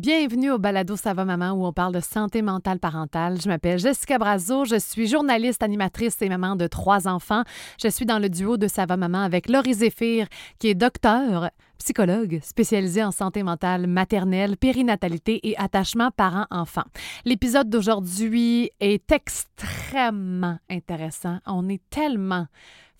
[0.00, 3.38] Bienvenue au Balado Ça va maman où on parle de santé mentale parentale.
[3.38, 7.42] Je m'appelle Jessica Brazo, je suis journaliste, animatrice et maman de trois enfants.
[7.78, 10.26] Je suis dans le duo de Ça va maman avec Laurie Zéphir
[10.58, 11.50] qui est docteur,
[11.80, 16.84] psychologue spécialisée en santé mentale maternelle, périnatalité et attachement parent-enfant.
[17.24, 21.38] L'épisode d'aujourd'hui est extrêmement intéressant.
[21.46, 22.46] On est tellement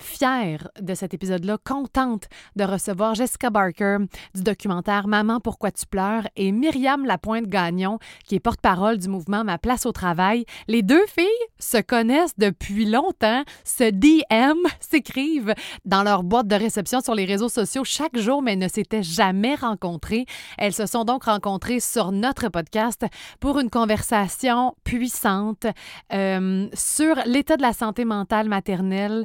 [0.02, 3.98] fière de cet épisode-là, contente de recevoir Jessica Barker
[4.34, 9.58] du documentaire Maman, pourquoi tu pleures et Myriam Lapointe-Gagnon, qui est porte-parole du mouvement Ma
[9.58, 10.44] place au travail.
[10.68, 11.26] Les deux filles
[11.58, 15.54] se connaissent depuis longtemps, se DM, s'écrivent
[15.84, 19.54] dans leur boîte de réception sur les réseaux sociaux chaque jour, mais ne s'étaient jamais
[19.54, 20.26] rencontrées.
[20.58, 23.04] Elles se sont donc rencontrées sur notre podcast
[23.40, 25.66] pour une conversation puissante
[26.12, 29.24] euh, sur l'état de la santé mentale maternelle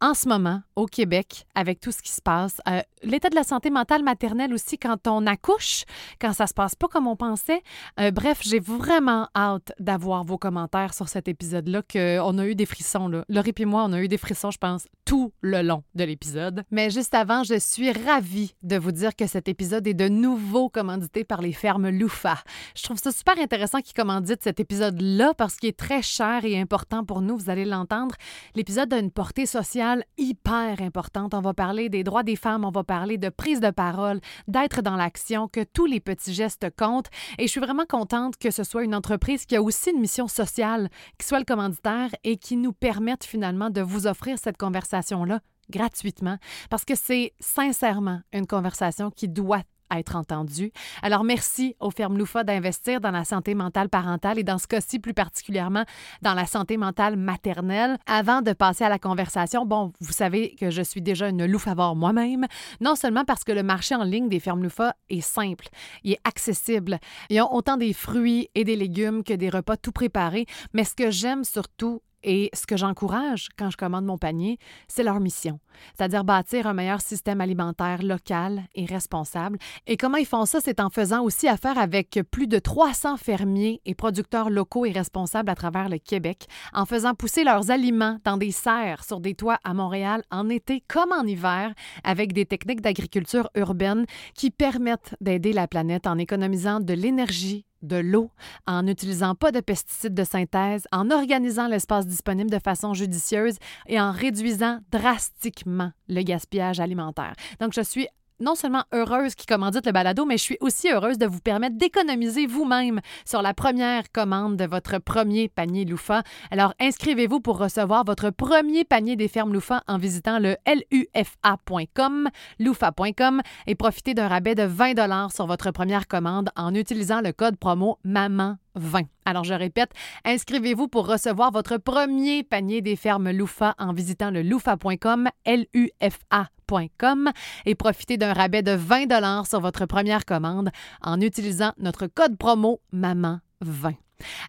[0.00, 3.44] en ce moment, au Québec, avec tout ce qui se passe, euh, l'état de la
[3.44, 5.84] santé mentale maternelle aussi quand on accouche,
[6.20, 7.62] quand ça se passe pas comme on pensait.
[7.98, 12.66] Euh, bref, j'ai vraiment hâte d'avoir vos commentaires sur cet épisode-là, qu'on a eu des
[12.66, 13.08] frissons.
[13.08, 13.24] Là.
[13.30, 16.64] Laurie et moi, on a eu des frissons, je pense, tout le long de l'épisode.
[16.70, 20.68] Mais juste avant, je suis ravie de vous dire que cet épisode est de nouveau
[20.68, 22.36] commandité par les fermes Loufa.
[22.76, 26.60] Je trouve ça super intéressant qu'ils commanditent cet épisode-là parce qu'il est très cher et
[26.60, 28.14] important pour nous, vous allez l'entendre.
[28.54, 29.85] L'épisode a une portée sociale
[30.18, 31.34] hyper importante.
[31.34, 34.82] On va parler des droits des femmes, on va parler de prise de parole, d'être
[34.82, 37.10] dans l'action, que tous les petits gestes comptent.
[37.38, 40.28] Et je suis vraiment contente que ce soit une entreprise qui a aussi une mission
[40.28, 45.40] sociale, qui soit le commanditaire et qui nous permette finalement de vous offrir cette conversation-là
[45.70, 46.38] gratuitement
[46.70, 50.72] parce que c'est sincèrement une conversation qui doit être entendu.
[51.02, 54.98] Alors, merci aux fermes Loufa d'investir dans la santé mentale parentale et dans ce cas-ci
[54.98, 55.84] plus particulièrement
[56.22, 57.98] dans la santé mentale maternelle.
[58.06, 61.96] Avant de passer à la conversation, bon, vous savez que je suis déjà une loufavore
[61.96, 62.46] moi-même,
[62.80, 65.68] non seulement parce que le marché en ligne des fermes Loufa est simple,
[66.04, 66.98] il est accessible.
[67.30, 70.94] Ils ont autant des fruits et des légumes que des repas tout préparés, mais ce
[70.94, 75.60] que j'aime surtout, et ce que j'encourage quand je commande mon panier, c'est leur mission,
[75.96, 79.58] c'est-à-dire bâtir un meilleur système alimentaire local et responsable.
[79.86, 83.80] Et comment ils font ça, c'est en faisant aussi affaire avec plus de 300 fermiers
[83.86, 88.36] et producteurs locaux et responsables à travers le Québec, en faisant pousser leurs aliments dans
[88.36, 91.72] des serres sur des toits à Montréal en été comme en hiver,
[92.02, 94.04] avec des techniques d'agriculture urbaine
[94.34, 98.30] qui permettent d'aider la planète en économisant de l'énergie de l'eau,
[98.66, 104.00] en n'utilisant pas de pesticides de synthèse, en organisant l'espace disponible de façon judicieuse et
[104.00, 107.34] en réduisant drastiquement le gaspillage alimentaire.
[107.60, 108.08] Donc, je suis
[108.40, 111.76] non seulement heureuse qui commandite le balado, mais je suis aussi heureuse de vous permettre
[111.76, 116.22] d'économiser vous-même sur la première commande de votre premier panier Loufa.
[116.50, 123.42] Alors, inscrivez-vous pour recevoir votre premier panier des fermes Loufa en visitant le lufa.com, loufa.com
[123.66, 127.98] et profitez d'un rabais de 20 sur votre première commande en utilisant le code promo
[128.04, 129.02] MAMAN 20.
[129.24, 129.90] Alors, je répète,
[130.24, 137.30] inscrivez-vous pour recevoir votre premier panier des fermes Loufa en visitant le loufa.com, L-U-F-A.com
[137.64, 140.70] et profitez d'un rabais de 20 sur votre première commande
[141.02, 143.94] en utilisant notre code promo MAMAN20.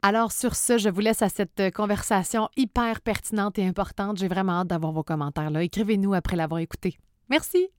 [0.01, 4.17] Alors, sur ce, je vous laisse à cette conversation hyper pertinente et importante.
[4.17, 5.55] J'ai vraiment hâte d'avoir vos commentaires.
[5.57, 6.97] Écrivez-nous après l'avoir écouté.
[7.29, 7.69] Merci.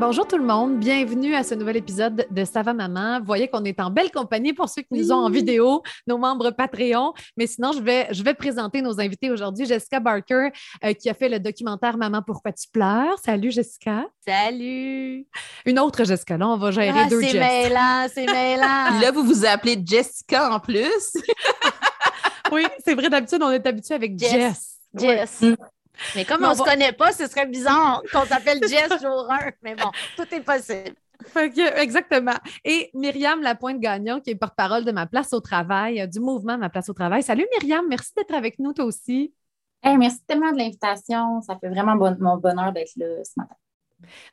[0.00, 3.18] Bonjour tout le monde, bienvenue à ce nouvel épisode de Ça va maman?
[3.18, 6.18] Vous voyez qu'on est en belle compagnie pour ceux qui nous ont en vidéo, nos
[6.18, 7.12] membres Patreon.
[7.36, 9.66] Mais sinon, je vais, je vais présenter nos invités aujourd'hui.
[9.66, 10.50] Jessica Barker
[10.84, 13.18] euh, qui a fait le documentaire Maman, pourquoi tu pleures?
[13.24, 14.06] Salut Jessica.
[14.24, 15.26] Salut.
[15.66, 19.00] Une autre Jessica, là, on va gérer Ah, deux c'est mêlant, c'est mêlant.
[19.00, 21.12] Là, vous vous appelez Jessica en plus.
[22.52, 24.30] Oui, c'est vrai, d'habitude, on est habitué avec Jess.
[24.30, 24.78] Jess.
[24.94, 25.40] Jess.
[25.42, 25.56] Ouais.
[26.14, 29.26] Mais comme Mais on ne se connaît pas, ce serait bizarre qu'on s'appelle Jess jour
[29.30, 29.38] 1.
[29.62, 30.94] Mais bon, tout est possible.
[31.76, 32.34] Exactement.
[32.64, 36.68] Et Myriam Lapointe-Gagnon, qui est porte-parole de Ma place au travail, euh, du mouvement Ma
[36.70, 37.22] place au travail.
[37.22, 39.34] Salut Myriam, merci d'être avec nous toi aussi.
[39.82, 41.40] Hey, merci tellement de l'invitation.
[41.42, 43.54] Ça fait vraiment bon- mon bonheur d'être là ce matin.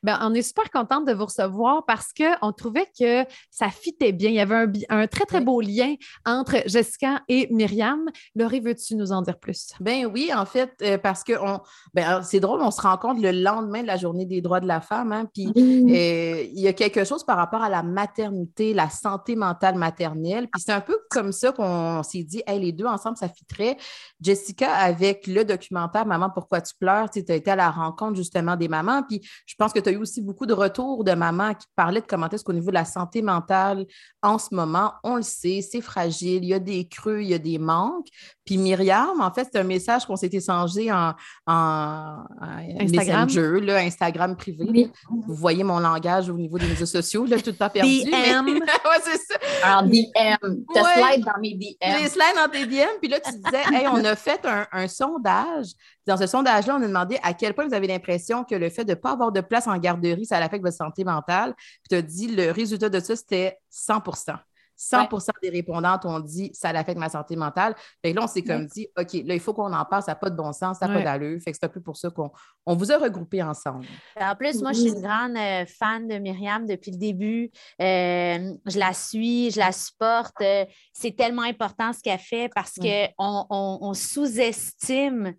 [0.03, 4.29] Ben, on est super contente de vous recevoir parce qu'on trouvait que ça fitait bien.
[4.29, 5.45] Il y avait un, un très, très Oui.
[5.45, 5.95] beau lien
[6.25, 8.05] entre Jessica et Myriam.
[8.35, 9.71] Laurie, veux-tu nous en dire plus?
[9.79, 11.59] Ben oui, en fait, euh, parce que on,
[11.93, 14.81] ben, c'est drôle, on se rencontre le lendemain de la journée des droits de la
[14.81, 18.89] femme, hein, puis euh, il y a quelque chose par rapport à la maternité, la
[18.89, 20.47] santé mentale maternelle.
[20.51, 23.77] Puis c'est un peu comme ça qu'on s'est dit, hey, les deux ensemble, ça fitterait.
[24.21, 28.55] Jessica, avec le documentaire Maman, pourquoi tu pleures, tu as été à la rencontre justement
[28.55, 29.03] des mamans.
[29.03, 31.65] Puis je je pense que tu as eu aussi beaucoup de retours de mamans qui
[31.77, 33.85] parlaient de comment est-ce qu'au niveau de la santé mentale,
[34.21, 37.33] en ce moment, on le sait, c'est fragile, il y a des creux, il y
[37.33, 38.07] a des manques.
[38.43, 41.13] Puis Myriam, en fait, c'est un message qu'on s'est échangé en,
[41.47, 42.25] en,
[42.81, 43.27] Instagram.
[43.27, 44.91] Messenger, là, Instagram privé.
[45.09, 48.03] Vous voyez mon langage au niveau des réseaux sociaux, là, tout le temps perdu.
[48.03, 48.09] DM.
[48.11, 49.79] ouais, c'est ça.
[49.79, 49.95] En DM.
[50.41, 51.13] Tu Ouais.
[51.13, 52.03] slide dans mes DM.
[52.03, 54.87] Les slides dans tes DM, puis là, tu disais, hey, on a fait un, un
[54.89, 55.67] sondage.
[56.07, 58.85] Dans ce sondage-là, on a demandé à quel point vous avez l'impression que le fait
[58.85, 61.53] de ne pas avoir de place en garderie, ça affecte votre santé mentale.
[61.55, 64.37] Puis tu as dit, le résultat de ça, c'était 100%
[64.77, 67.75] 100% des répondantes ont dit ça affecte ma santé mentale.
[68.03, 70.11] Fait que là, on s'est comme dit, OK, là, il faut qu'on en parle, ça
[70.11, 71.03] n'a pas de bon sens, ça n'a Ouais.
[71.03, 71.39] pas d'allure.
[71.41, 72.29] Fait que c'est un peu pour ça qu'on
[72.65, 73.85] on vous a regroupés ensemble.
[74.19, 77.51] En plus, moi, je suis une grande euh, fan de Myriam depuis le début.
[77.81, 80.35] Euh, je la suis, je la supporte.
[80.41, 85.35] Euh, c'est tellement important ce qu'elle fait parce qu'on on, on sous-estime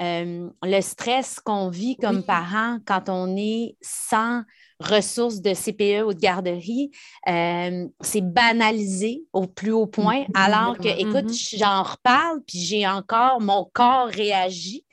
[0.00, 2.24] euh, le stress qu'on vit comme Oui.
[2.24, 4.42] parents quand on est sans
[4.80, 6.90] ressources de CPE ou de garderie.
[7.28, 11.40] Euh, c'est banalisé au plus haut point, alors que, écoute, Mhm.
[11.54, 14.84] j'en reparle, puis j'ai encore, mon corps réagit.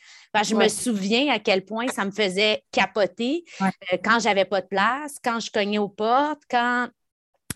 [0.43, 0.55] Je Ouais.
[0.55, 3.71] me souviens à quel point ça me faisait capoter Ouais.
[3.91, 6.89] euh, quand j'avais pas de place, quand je cognais aux portes, quand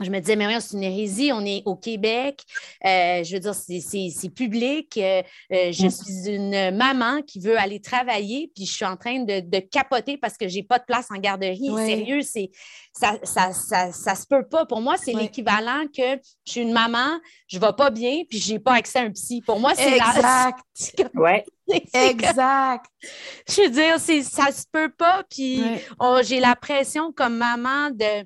[0.03, 2.43] je me disais, mais oui, c'est une hérésie, on est au Québec,
[2.85, 5.21] euh, je veux dire, c'est- public, euh,
[5.51, 5.89] euh, je Mm.
[5.89, 10.17] suis une maman qui veut aller travailler, puis je suis en train de, de capoter
[10.17, 11.69] parce que j'ai pas de place en garderie.
[11.69, 11.85] Ouais.
[11.85, 12.49] Sérieux, c'est
[12.93, 14.65] ça, ça, ça, ça se peut pas.
[14.65, 15.23] Pour moi, c'est Ouais.
[15.23, 19.03] l'équivalent que je suis une maman, je vais pas bien, puis j'ai pas accès à
[19.03, 19.41] un psy.
[19.41, 20.07] Pour moi, c'est la...
[20.15, 20.59] Exact.
[21.15, 21.45] Ouais.
[21.93, 22.85] Exact.
[23.47, 25.23] je veux dire, c'est- ça se peut pas.
[25.29, 25.85] Puis Ouais.
[25.99, 28.25] oh, j'ai la pression comme maman de,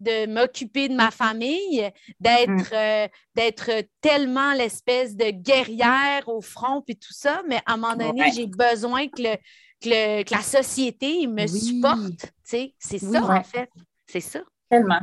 [0.00, 1.88] de m'occuper de ma famille,
[2.18, 3.70] d'être euh, d'être
[4.00, 7.42] tellement l'espèce de guerrière au front puis tout ça.
[7.48, 8.32] Mais à un moment donné, Ouais.
[8.34, 9.36] j'ai besoin que, le,
[9.80, 11.48] que, le- que la société me Oui.
[11.60, 12.20] supporte.
[12.20, 13.12] Tu sais, C'est Oui.
[13.12, 13.70] ça, en fait.
[14.06, 14.40] C'est ça.
[14.68, 15.00] Tellement.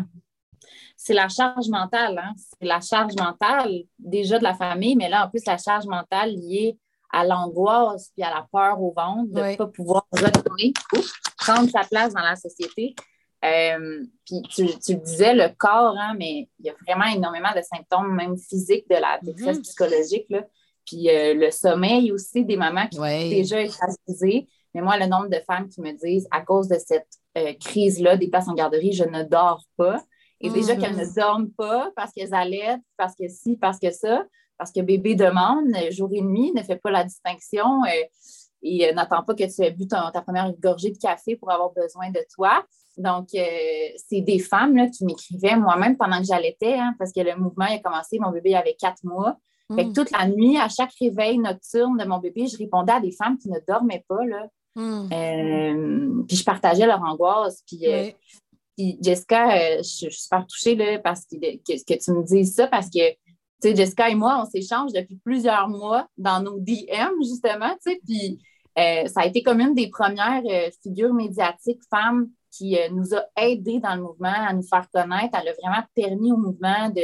[0.96, 2.34] C'est la charge mentale, hein?
[2.38, 6.32] C'est la charge mentale déjà de la famille, mais là, en plus, la charge mentale
[6.34, 6.78] liée
[7.14, 11.70] à l'angoisse puis à la peur au ventre de ne pas pouvoir retourner, ouf, prendre
[11.70, 12.96] sa place dans la société.
[13.46, 17.52] Euh, puis tu, tu le disais, le corps, hein, mais il y a vraiment énormément
[17.56, 19.62] de symptômes, même physiques, de la détresse Mhm.
[19.64, 20.26] psychologique.
[20.30, 20.44] Là.
[20.86, 23.30] Puis euh, le sommeil aussi, des mamans qui Ouais.
[23.30, 24.48] déjà écrasées.
[24.74, 27.08] Mais moi, le nombre de femmes qui me disent, à cause de cette
[27.38, 30.04] euh, crise-là des places en garderie, je ne dors pas.
[30.42, 30.82] Et déjà Mhm.
[30.82, 34.26] qu'elles ne dorment pas parce qu'elles allaitent, parce que ci, parce que ça,
[34.58, 37.82] parce que bébé demande jour et nuit, ne fait pas la distinction
[38.64, 41.72] et n'attend pas que tu aies bu ton- ta première gorgée de café pour avoir
[41.74, 42.66] besoin de toi.
[42.98, 43.44] Donc, euh,
[44.10, 47.66] c'est des femmes là, qui m'écrivaient moi-même pendant que j'allaitais, hein, parce que le mouvement
[47.68, 49.38] il a commencé, mon bébé avait quatre mois.
[49.76, 49.94] Fait que Mm.
[49.94, 53.38] toute la nuit, à chaque réveil nocturne de mon bébé, je répondais à des femmes
[53.38, 54.26] qui ne dormaient pas.
[54.26, 54.48] Là.
[54.76, 55.10] Mm.
[55.12, 57.64] Euh, puis je partageais leur angoisse.
[57.68, 58.10] Puis, euh,
[58.78, 62.56] puis Jessica, je, je suis super touchée là, parce que, que, que tu me dises
[62.56, 63.12] ça, parce que
[63.60, 67.72] tu sais, Jessica et moi, on s'échange depuis plusieurs mois dans nos DM, justement.
[67.84, 68.40] tu sais, Puis
[68.76, 70.44] ça a été comme une des premières
[70.84, 75.38] figures médiatiques femmes qui euh, nous a aidés dans le mouvement à nous faire connaître.
[75.40, 77.04] Elle a vraiment permis au mouvement de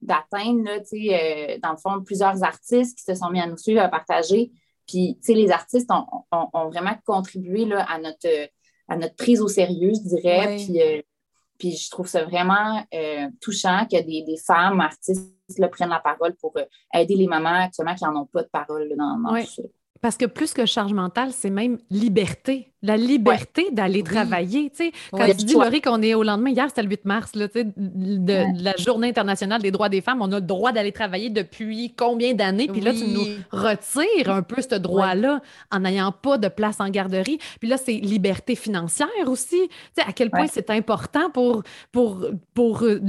[0.00, 3.80] d'atteindre, là, euh, dans le fond, plusieurs artistes qui se sont mis à nous suivre,
[3.82, 4.50] à partager.
[4.88, 8.48] Puis, tu sais, les artistes ont, ont- ont vraiment contribué là, à, notre,
[8.88, 10.56] à notre prise au sérieux, je dirais.
[10.66, 11.02] Puis, euh,
[11.56, 16.00] puis je trouve ça vraiment euh, touchant que des, des femmes artistes là, prennent la
[16.00, 16.52] parole pour
[16.92, 19.62] aider les mamans actuellement qui n'en ont pas de parole dans, dans tout ça.
[20.02, 22.68] Parce que plus que charge mentale, c'est même liberté.
[22.84, 24.72] La liberté d'aller travailler.
[25.12, 25.36] Quand Ouais.
[25.36, 28.74] tu dis, Laurie, qu'on est au lendemain, hier, c'était le 8 mars, là, de, la
[28.76, 32.66] Journée internationale des droits des femmes, on a le droit d'aller travailler depuis combien d'années?
[32.66, 35.40] Puis là, tu nous retires un peu ce droit-là
[35.70, 37.38] en n'ayant pas de place en garderie.
[37.60, 39.70] Puis là, c'est liberté financière aussi.
[40.04, 43.00] À quel point c'est important pour, pour, pour euh,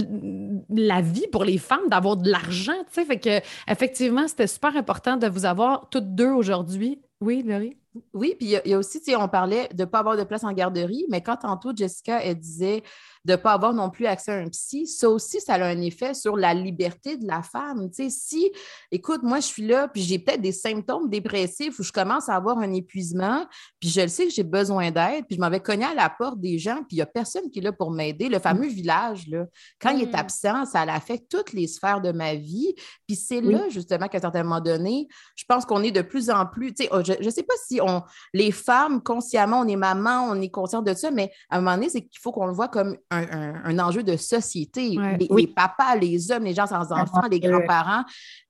[0.70, 2.74] la vie, pour les femmes, d'avoir de l'argent.
[2.92, 6.83] Fait que, effectivement, c'était super important de vous avoir toutes deux aujourd'hui.
[7.24, 7.77] Oui, Laurie?
[8.13, 10.24] Oui, puis il y, a- aussi, tu sais, on parlait de ne pas avoir de
[10.24, 12.84] place en garderie, mais quand tantôt Jessica, elle disait
[13.25, 15.82] de ne pas avoir non plus accès à un psy, ça aussi, ça a un
[15.82, 17.89] effet sur la liberté de la femme.
[17.89, 18.51] Tu sais, si,
[18.92, 22.36] écoute, moi, je suis là, puis j'ai peut-être des symptômes dépressifs où je commence à
[22.36, 23.46] avoir un épuisement,
[23.80, 26.10] puis je le sais que j'ai besoin d'aide, puis je m'en vais cogner à la
[26.10, 28.27] porte des gens, puis il n'y a personne qui est là pour m'aider.
[28.30, 29.46] Le fameux village, là,
[29.80, 30.15] quand il est Mm.
[30.15, 32.75] absent, ça affecte toutes les sphères de ma vie.
[33.08, 33.53] Puis c'est Oui.
[33.53, 36.74] là, justement, qu'à un certain moment donné, je pense qu'on est de plus en plus,
[36.74, 38.03] tu sais, oh, je ne sais pas si on,
[38.34, 41.75] les femmes, consciemment, on est maman, on est conscient de ça, mais à un moment
[41.75, 44.98] donné, c'est qu'il faut qu'on le voit comme un, un- un enjeu de société.
[44.98, 45.17] Ouais.
[45.17, 45.41] Les, Oui.
[45.43, 48.03] les papas, les hommes, les gens sans enfants, les grands-parents,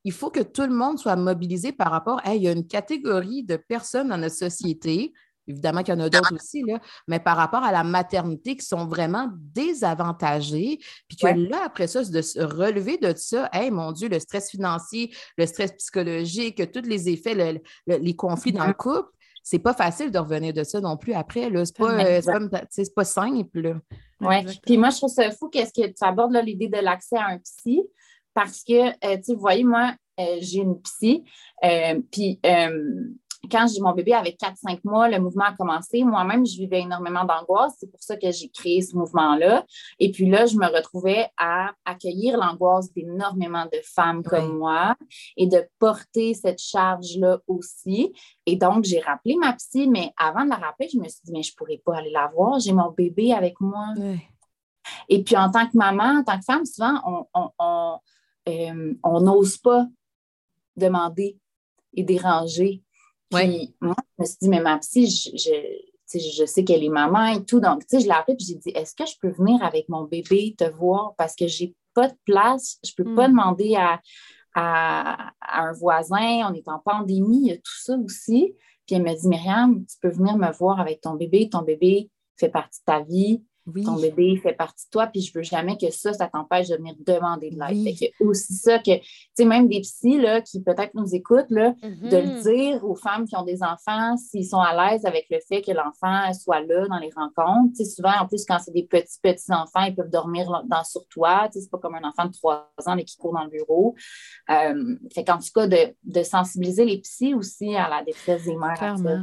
[0.03, 2.67] il faut que tout le monde soit mobilisé par rapport à, il y a une
[2.67, 5.13] catégorie de personnes dans notre société
[5.47, 8.65] Évidemment qu'il y en a d'autres aussi, là, mais par rapport à la maternité qui
[8.65, 10.79] sont vraiment désavantagées.
[11.07, 14.49] Puis que là, après ça, de se relever de ça, hey, mon Dieu, le stress
[14.49, 18.75] financier, le stress psychologique, tous les effets, les conflits dans le mm-hmm.
[18.75, 19.09] couple,
[19.43, 21.51] c'est pas facile de revenir de ça non plus après.
[21.65, 22.21] C'est pas, euh,
[22.95, 23.81] pas, simple.
[24.27, 24.59] Oui.
[24.65, 27.39] Puis moi, je trouve ça fou qu'est-ce que tu abordes l'idée de l'accès à un
[27.39, 27.83] psy
[28.33, 31.23] parce que, euh, tu sais, vous voyez, moi, euh, j'ai une psy,
[32.11, 32.39] puis
[33.51, 36.03] quand j'ai mon bébé avec 4-5 mois, le mouvement a commencé.
[36.03, 37.75] Moi-même, je vivais énormément d'angoisse.
[37.77, 39.65] C'est pour ça que j'ai créé ce mouvement-là.
[39.99, 44.95] Et puis là, je me retrouvais à accueillir l'angoisse d'énormément de femmes comme moi
[45.35, 48.13] et de porter cette charge-là aussi.
[48.45, 51.31] Et donc, j'ai rappelé ma psy, mais avant de la rappeler, je me suis dit,
[51.33, 52.59] mais je ne pourrais pas aller la voir.
[52.59, 53.87] J'ai mon bébé avec moi.
[55.09, 57.99] Et puis, en tant que maman, en tant que femme, souvent, on
[58.47, 59.85] euh, n'ose pas
[60.77, 61.37] demander
[61.93, 62.81] et déranger
[63.33, 67.27] puis moi, je me suis dit, mais ma psy, je, je sais qu'elle est maman
[67.27, 67.59] et tout.
[67.59, 69.89] Donc, tu sais, je l'ai appelée et j'ai dit, est-ce que je peux venir avec
[69.89, 71.13] mon bébé te voir?
[71.17, 73.31] Parce que j'ai pas de place, je peux pas mm.
[73.31, 74.01] demander à,
[74.55, 78.55] à, un voisin, on est en pandémie, il y a tout ça aussi.
[78.85, 82.09] Puis elle m'a dit, Myriam, tu peux venir me voir avec ton bébé, ton bébé
[82.37, 83.43] fait partie de ta vie.
[83.85, 86.75] Ton bébé fait partie de toi, puis je veux jamais que ça, ça t'empêche de
[86.75, 87.95] venir demander de l'aide.
[87.97, 89.03] C'est aussi ça que, tu
[89.35, 92.43] sais, même des psys là, qui peut-être nous écoutent, là, de le mm-hmm.
[92.43, 95.71] dire aux femmes qui ont des enfants s'ils sont à l'aise avec le fait que
[95.71, 97.73] l'enfant soit là dans les rencontres.
[97.77, 100.83] Tu sais, souvent, en plus, quand c'est des petits, petits enfants, ils peuvent dormir dans,
[100.83, 101.47] sur toi.
[101.47, 103.49] Tu sais, c'est pas comme un enfant de trois ans mais qui court dans le
[103.49, 103.95] bureau.
[104.49, 108.55] Euh, fait qu'en tout cas, de, de, sensibiliser les psys aussi à la détresse des
[108.55, 108.77] mères.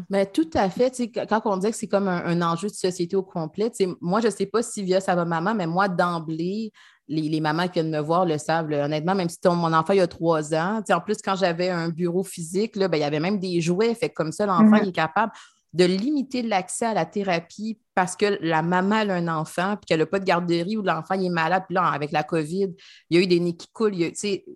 [0.09, 0.91] Mais tout à fait.
[0.91, 3.71] Tu sais, quand on dit que c'est comme un, un, enjeu de société au complet,
[3.71, 6.73] tu sais, moi, je ne sais pas si via ça va maman, mais moi, d'emblée,
[7.09, 8.71] les, mamans qui viennent me voir le savent.
[8.71, 12.23] honnêtement, même si mon enfant il a trois ans, en plus, quand j'avais un bureau
[12.23, 13.95] physique, là, ben, il y avait même des jouets.
[13.95, 15.33] Fait comme ça, l'enfant est capable
[15.73, 20.01] de limiter l'accès à la thérapie parce que la maman a un enfant, puis qu'elle
[20.01, 22.75] n'a pas de garderie ou l'enfant est malade, puis là, avec la COVID,
[23.11, 23.95] il y a eu des nez qui coulent.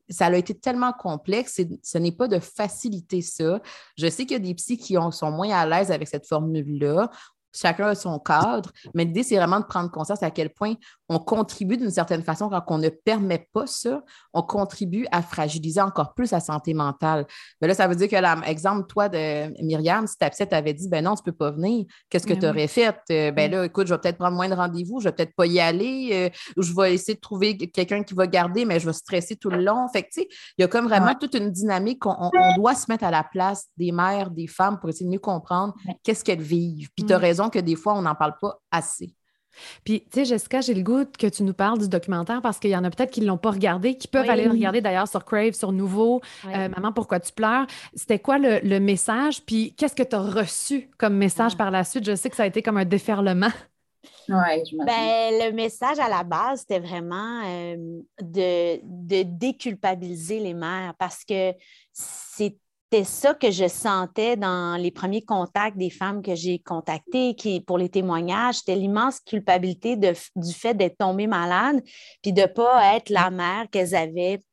[0.08, 1.60] ça a été tellement complexe.
[1.82, 3.60] Ce n'est pas de faciliter ça.
[3.96, 7.10] Je sais qu'il y a des psys qui sont moins à l'aise avec cette formule-là
[7.54, 10.75] chacun a son cadre, mais l'idée, c'est vraiment de prendre conscience à quel point
[11.08, 15.80] on contribue d'une certaine façon quand on ne permet pas ça, on contribue à fragiliser
[15.80, 17.26] encore plus la santé mentale.
[17.61, 20.88] Mais là, ça veut dire que, l'exemple, toi, de Myriam, si ta petite t'avait dit,
[20.88, 22.96] ben non, tu ne peux pas venir, qu'est-ce que tu aurais fait?
[23.11, 25.34] Euh, ben là, écoute, je vais peut-être prendre moins de rendez-vous, je ne vais peut-être
[25.34, 28.80] pas y aller, euh, ou je vais essayer de trouver quelqu'un qui va garder, mais
[28.80, 29.87] je vais stresser tout le long.
[29.92, 32.75] Fait que, tu sais, il y a comme vraiment toute une dynamique, on, on, doit
[32.75, 36.25] se mettre à la place des mères, des femmes pour essayer de mieux comprendre qu'est-ce
[36.25, 36.88] qu'elles vivent.
[36.96, 37.23] Puis tu as mm.
[37.23, 39.14] raison que des fois, on n'en parle pas assez.
[39.84, 42.70] Puis, tu sais, Jessica, j'ai le goût que tu nous parles du documentaire parce qu'il
[42.70, 45.08] y en a peut-être qui ne l'ont pas regardé, qui peuvent aller le regarder d'ailleurs
[45.08, 47.66] sur Crave, sur Nouveau, euh, Maman, pourquoi tu pleures?
[47.94, 49.42] C'était quoi le, message?
[49.44, 51.58] Puis, qu'est-ce que tu as reçu comme message ah.
[51.58, 52.04] par la suite?
[52.04, 53.50] Je sais que ça a été comme un déferlement.
[54.28, 57.76] Oui, je ben, Le message à la base, c'était vraiment euh,
[58.20, 61.52] de, de déculpabiliser les mères parce que
[61.92, 62.56] c'est
[62.94, 67.60] c'était ça que je sentais dans les premiers contacts des femmes que j'ai contactées qui,
[67.60, 68.58] pour les témoignages.
[68.58, 71.82] C'était l'immense culpabilité du fait d'être tombée malade
[72.22, 74.44] puis de ne pas être la mère qu'elles avaient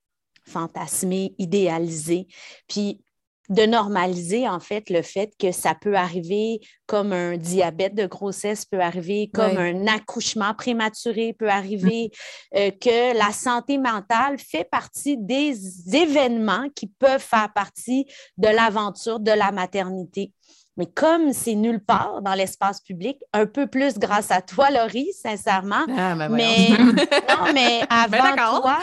[0.48, 2.25] fantasmée, idéalisée.
[2.67, 3.03] Puis
[3.51, 8.63] de normaliser en fait le fait que ça peut arriver comme un diabète de grossesse
[8.65, 12.12] peut arriver, comme un accouchement prématuré peut arriver,
[12.55, 15.53] euh, que la santé mentale fait partie des
[15.93, 18.05] événements qui peuvent faire partie
[18.38, 20.31] de l'aventure de la maternité.
[20.77, 25.12] Mais comme c'est nulle part dans l'espace public, un peu plus grâce à toi, Laurie,
[25.12, 25.84] sincèrement.
[25.98, 28.79] Ah, ben mais non, mais ben, avant toi,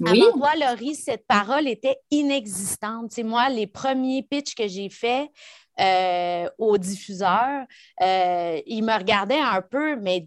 [0.00, 0.22] oui.
[0.22, 3.16] Avant toi, Laurie, cette parole était inexistante.
[3.18, 5.28] Moi, les premiers pitchs que j'ai faits
[5.80, 7.64] euh, au diffuseur,
[8.02, 10.26] euh, ils me regardaient un peu, mais,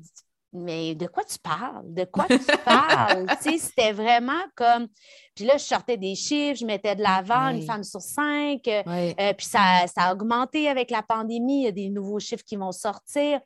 [0.53, 1.83] mais de quoi tu parles?
[1.85, 3.27] De quoi tu parles?
[3.41, 4.87] C'était vraiment comme.
[5.35, 8.67] Puis là, je sortais des chiffres, je mettais de l'avant une femme sur cinq.
[8.67, 11.61] Euh, puis ça, ça a augmenté avec la pandémie.
[11.61, 13.39] Il y a des nouveaux chiffres qui vont sortir.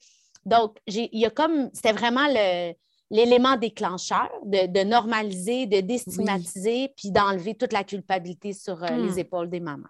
[0.45, 1.69] Donc, il y a comme.
[1.73, 2.73] C'était vraiment le
[3.11, 9.19] l'élément déclencheur de, normaliser, de déstigmatiser, puis d'enlever toute la culpabilité sur euh, les hmm.
[9.19, 9.87] épaules des mamans.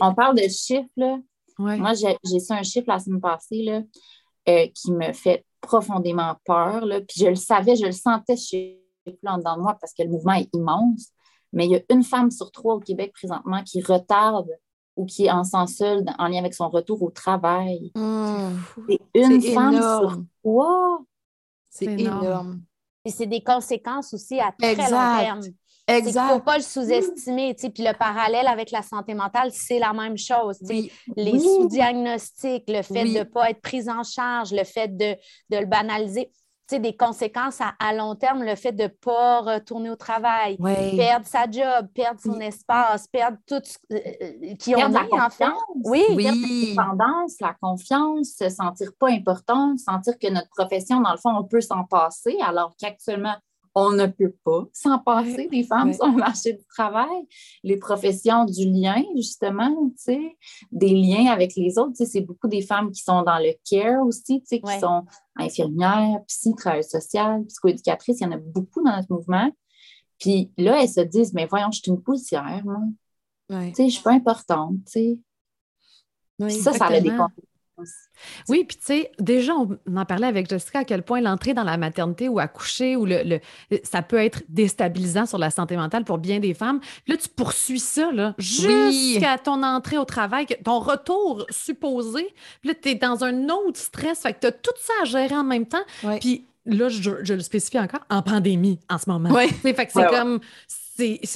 [0.00, 0.88] on, parle de chiffres.
[0.96, 1.18] Là.
[1.58, 3.82] Moi, j'ai su un chiffre la semaine passée là,
[4.48, 6.84] euh, qui me fait profondément peur.
[6.84, 7.00] Là.
[7.00, 8.80] Puis je le savais, je le sentais chez
[9.26, 11.08] en dedans de moi parce que le mouvement est immense.
[11.52, 14.48] Mais il y a une femme sur trois au Québec présentement qui retarde
[14.96, 17.90] ou qui est en sens seul en lien avec son retour au travail.
[17.94, 18.56] Hmm.
[18.88, 21.00] C'est une femme sur trois.
[21.70, 22.62] C'est énorme.
[23.04, 25.40] Et c'est des conséquences aussi à très long terme.
[25.88, 26.20] Exact.
[26.20, 27.54] Il ne faut pas le sous-estimer.
[27.54, 30.58] Puis le parallèle avec la santé mentale, c'est la même chose.
[31.16, 35.16] Les sous-diagnostics, le fait de ne pas être pris en charge, le fait de,
[35.48, 36.30] de le banaliser
[36.78, 40.56] des conséquences à, long terme, le fait de ne pas retourner au travail,
[40.96, 45.60] perdre sa job, perdre son espace, perdre tout ce euh, euh, qui ont la confiance.
[45.84, 46.76] Oui, oui.
[47.40, 51.60] la confiance, se sentir pas important, sentir que notre profession, dans le fond, on peut
[51.60, 53.34] s'en passer, alors qu'actuellement,
[53.74, 57.26] on ne peut pas s'en passer, les femmes sur le marché du travail.
[57.62, 59.92] Les professions du lien, justement,
[60.72, 61.92] des liens avec les autres.
[62.04, 65.04] C'est beaucoup des femmes qui sont dans le care aussi, qui sont
[65.36, 68.20] infirmières, psy, travailleuses sociales, psychoéducatrices.
[68.20, 69.50] Il y en a beaucoup dans notre mouvement.
[70.18, 72.80] Puis là, elles se disent, mais voyons, je suis une poussière, moi.
[73.48, 74.76] Je ne suis pas importante.
[74.88, 77.10] ça, ça a des
[78.48, 81.64] oui, puis tu sais, déjà, on en parlait avec Jessica à quel point l'entrée dans
[81.64, 83.40] la maternité ou accoucher ou le,
[83.82, 86.80] ça peut être déstabilisant sur la santé mentale pour bien des femmes.
[87.06, 92.34] Là, tu poursuis ça là, jusqu'à ton entrée au travail, ton retour supposé.
[92.60, 94.20] Puis là, tu es dans un autre stress.
[94.20, 95.84] Fait que tu as tout ça à gérer en même temps.
[96.20, 99.30] Puis là, je, le spécifie encore, en pandémie en ce moment.
[99.32, 99.48] Oui.
[99.48, 100.40] Fait que c'est comme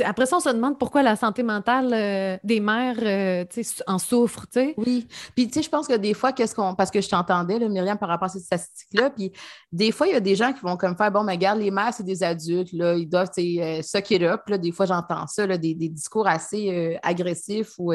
[0.04, 3.44] après ça, on se demande pourquoi la santé mentale euh, des mères euh,
[3.86, 4.46] en souffre.
[4.76, 5.06] Oui.
[5.34, 6.74] Puis, tu sais, je pense que des fois, qu'est-ce qu'on.
[6.74, 9.10] Parce que je t'entendais, Myriam, par rapport à ces statistiques-là.
[9.10, 9.32] Puis,
[9.72, 11.70] des fois, il y a des gens qui vont comme faire bon, mais regarde, les
[11.70, 12.72] mères, c'est des adultes.
[12.72, 14.42] Là, ils doivent euh, suck it up.
[14.48, 17.92] Là, des fois, j'entends ça, là, des, discours assez euh, agressifs ou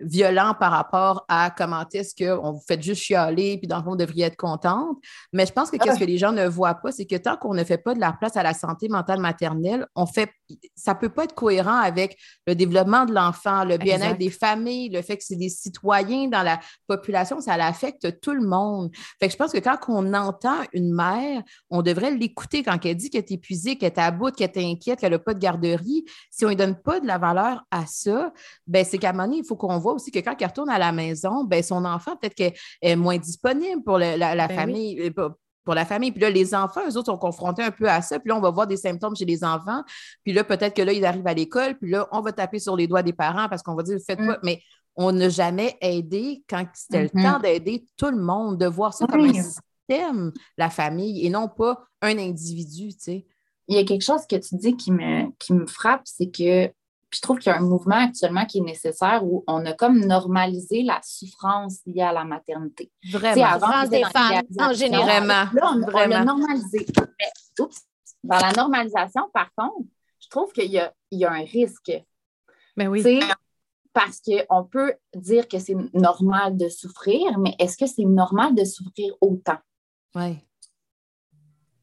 [0.00, 3.90] violents par rapport à comment est-ce qu'on vous fait juste chialer, puis dans le fond,
[3.90, 4.98] vous devriez être contente.
[5.32, 7.54] Mais je pense que qu'est-ce que les gens ne voient pas, c'est que tant qu'on
[7.54, 10.30] ne fait pas de la place à la santé mentale maternelle, on fait.
[10.76, 15.02] Ça peut pas être cohérent avec le développement de l'enfant, le bien-être des familles, le
[15.02, 18.90] fait que c'est des citoyens dans la population, ça affecte tout le monde.
[19.18, 22.96] Fait que je pense que quand on entend une mère, on devrait l'écouter quand elle
[22.96, 25.40] dit qu'elle est épuisée, qu'elle est à bout, qu'elle est inquiète, qu'elle n'a pas de
[25.40, 26.04] garderie.
[26.30, 28.32] Si on ne donne pas de la valeur à ça,
[28.66, 30.70] ben c'est qu'à un moment donné, il faut qu'on voit aussi que quand elle retourne
[30.70, 35.00] à la maison, ben son enfant, peut-être qu'elle est moins disponible pour la, ben famille.
[35.00, 35.28] Euh,
[35.64, 36.12] pour la famille.
[36.12, 38.20] Puis là, les enfants, eux autres, sont confrontés un peu à ça.
[38.20, 39.82] Puis là, on va voir des symptômes chez les enfants.
[40.22, 41.76] Puis là, peut-être que là, ils arrivent à l'école.
[41.76, 44.18] Puis là, on va taper sur les doigts des parents parce qu'on va dire, faites
[44.18, 44.36] pas.
[44.36, 44.40] Mm.
[44.44, 44.62] Mais
[44.94, 47.32] on n'a jamais aidé quand c'était le mm-hmm.
[47.32, 51.48] temps d'aider tout le monde, de voir ça comme un système, la famille, et non
[51.48, 53.26] pas un individu, tu sais.
[53.68, 56.70] Il y a quelque chose que tu dis qui me, qui me frappe, c'est que
[57.10, 60.00] je trouve qu'il y a un mouvement actuellement qui est nécessaire où on a comme
[60.00, 62.90] normalisé la souffrance liée à la maternité.
[63.10, 63.42] Vraiment.
[63.42, 65.26] La souffrance des femmes en général.
[65.26, 66.86] Là, on, l'a normalisé.
[66.96, 67.82] Mais, oups,
[68.24, 69.88] dans la normalisation, par contre,
[70.20, 71.92] je trouve qu'il y a, il y a un risque.
[72.76, 73.20] Mais ben oui.
[73.92, 78.64] Parce qu'on peut dire que c'est normal de souffrir, mais est-ce que c'est normal de
[78.64, 79.56] souffrir autant?
[80.14, 80.36] Oui.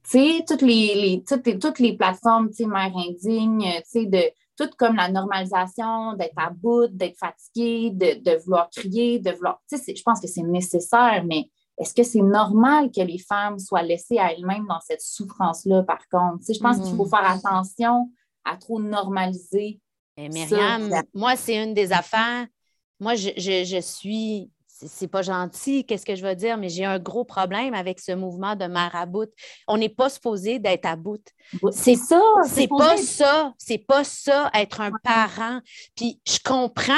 [0.03, 3.81] Tu sais, toutes les, les, toutes, les, toutes les plateformes, tu sais, mère indigne, tu
[3.85, 4.21] sais, de
[4.57, 9.61] tout comme la normalisation, d'être à bout, d'être fatigué, de, vouloir crier, de vouloir.
[9.69, 13.57] Tu sais, je pense que c'est nécessaire, mais est-ce que c'est normal que les femmes
[13.57, 16.39] soient laissées à elles-mêmes dans cette souffrance-là, par contre?
[16.39, 17.09] Tu sais, je pense qu'il faut mm.
[17.09, 18.11] faire attention
[18.45, 19.79] à trop normaliser.
[20.17, 22.45] Mais Myriam, moi, c'est une des affaires.
[22.99, 24.51] Moi, je, je suis
[24.87, 28.11] c'est pas gentil, qu'est-ce que je veux dire, mais j'ai un gros problème avec ce
[28.11, 29.29] mouvement de marabout.
[29.67, 31.23] On n'est pas supposé d'être à bout.
[31.71, 32.21] C'est ça.
[32.47, 33.53] C'est pas ça.
[33.57, 35.59] C'est pas ça, être un parent.
[35.95, 36.93] Puis je comprends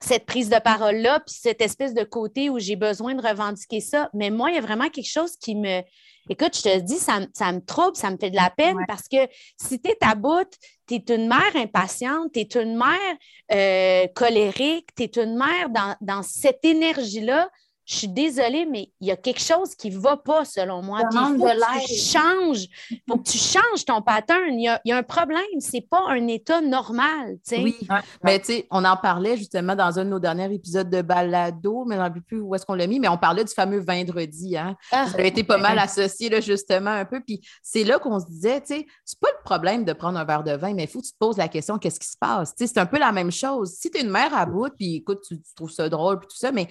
[0.00, 4.10] cette prise de parole-là, puis cette espèce de côté où j'ai besoin de revendiquer ça.
[4.14, 5.80] Mais moi, il y a vraiment quelque chose qui me,
[6.28, 9.28] Écoute, je te dis, ça, me trouble, ça me fait de la peine parce que
[9.60, 10.48] si tu es à bout,
[10.86, 13.16] tu es une mère impatiente, tu es une mère
[13.52, 17.50] euh, colérique, tu es une mère dans, dans cette énergie-là
[17.84, 21.00] je suis désolée, mais il y a quelque chose qui ne va pas selon moi.
[21.10, 22.66] Il faut que tu changes.
[23.08, 24.54] faut que tu changes ton pattern.
[24.54, 25.42] Il y a, un problème.
[25.60, 27.38] Ce n'est pas un état normal.
[27.50, 27.76] Oui,
[28.22, 31.84] mais tu sais, on en parlait justement dans un de nos derniers épisodes de Balado,
[31.86, 33.80] mais je ne sais plus où est-ce qu'on l'a mis, mais on parlait du fameux
[33.80, 34.56] vendredi.
[34.56, 34.76] Hein?
[34.92, 37.20] Ah, ça a été pas mal associé là, justement un peu.
[37.20, 40.24] Puis c'est là qu'on se disait, tu sais, c'est pas le problème de prendre un
[40.24, 42.18] verre de vin, mais il faut que tu te poses la question, qu'est-ce qui se
[42.18, 42.54] passe?
[42.56, 43.74] c'est un peu la même chose.
[43.74, 46.28] Si tu es une mère à bout, puis écoute, tu, tu trouves ça drôle, puis
[46.28, 46.68] tout ça, mais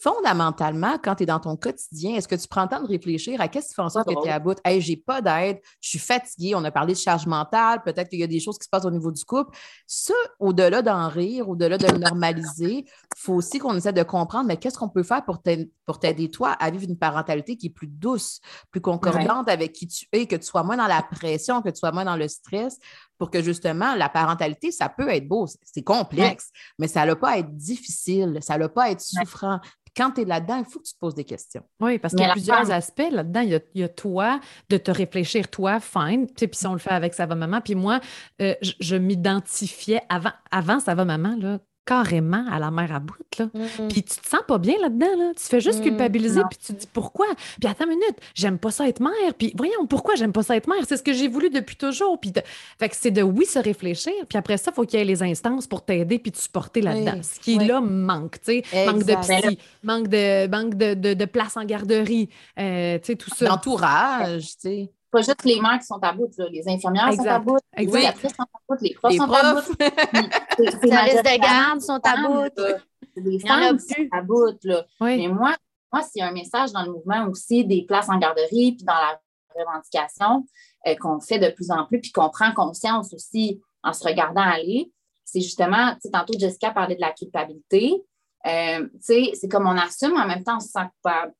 [0.00, 3.40] fondamentalement, quand tu es dans ton quotidien, est-ce que tu prends le temps de réfléchir
[3.40, 4.58] à qu'est-ce qui fait en sorte que tu es à bout?
[4.64, 8.20] Hey, j'ai pas d'aide, je suis fatiguée, on a parlé de charge mentale, peut-être qu'il
[8.20, 9.56] y a des choses qui se passent au niveau du couple.
[9.86, 14.46] Ça, au-delà d'en rire, au-delà de le normaliser, il faut aussi qu'on essaie de comprendre,
[14.46, 17.88] mais qu'est-ce qu'on peut faire pour t'aider, toi, à vivre une parentalité qui est plus
[17.88, 21.70] douce, plus concordante avec qui tu es, que tu sois moins dans la pression, que
[21.70, 22.78] tu sois moins dans le stress?
[23.18, 27.30] Pour que justement la parentalité, ça peut être beau, c'est complexe, mais ça n'a pas
[27.30, 29.60] à être difficile, ça n'a pas être souffrant.
[29.96, 31.62] Quand tu es là-dedans, il faut que tu te poses des questions.
[31.80, 33.40] Oui, parce qu'il y a plusieurs aspects là-dedans.
[33.40, 36.26] Il, y a, toi, de te réfléchir, toi, fine.
[36.28, 37.60] Puis si on le fait avec Ça va maman.
[37.60, 38.00] Puis moi,
[38.40, 43.16] euh, je, m'identifiais avant, avant Ça va maman, là, carrément à la mère à bout.
[43.38, 43.46] Là.
[43.46, 43.88] Mm.
[43.88, 45.16] Puis tu te sens pas bien là-dedans.
[45.16, 45.32] Là.
[45.34, 45.84] Tu fais juste mm.
[45.84, 47.26] culpabiliser, puis tu te dis pourquoi?
[47.58, 49.32] Puis attends une minute, j'aime pas ça être mère.
[49.38, 50.84] Puis voyons, pourquoi j'aime pas ça être mère?
[50.86, 52.20] C'est ce que j'ai voulu depuis toujours.
[52.20, 52.30] Puis
[52.78, 54.12] fait que c'est de oui se réfléchir.
[54.28, 56.82] Puis après ça, il faut qu'il y ait les instances pour t'aider puis te supporter
[56.82, 57.22] là-dedans.
[57.22, 58.86] Ce qui là manque, tu sais.
[58.86, 63.30] Manque de psy, manque de, manque de, de, place en garderie, euh, tu sais, tout
[63.34, 63.46] ça.
[63.46, 66.46] L'entourage, tu sais pas juste les mères qui sont à bout, là.
[66.50, 69.76] les infirmières sont à bout, les pédiatrices sont à bout, les profs sont à bout.
[70.58, 72.62] les services de garde sont à bout.
[73.16, 74.58] Les femmes sont à bout.
[74.64, 74.84] Là.
[75.00, 75.54] Mais moi,
[75.92, 78.84] moi s'il y a un message dans le mouvement aussi des places en garderie, puis
[78.84, 79.20] dans la
[79.56, 80.46] revendication
[80.86, 84.42] euh, qu'on fait de plus en plus, puis qu'on prend conscience aussi en se regardant
[84.42, 84.92] aller,
[85.24, 88.02] c'est justement, tu sais, tantôt Jessica parlait de la culpabilité.
[88.46, 91.32] Euh, tu sais, c'est comme on assume, en même temps, on se sent coupable.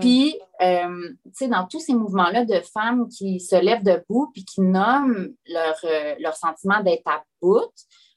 [0.00, 4.44] Puis, euh, tu sais, dans tous ces mouvements-là de femmes qui se lèvent debout puis
[4.44, 7.72] qui nomment leur, euh, leur sentiment d'être à bout,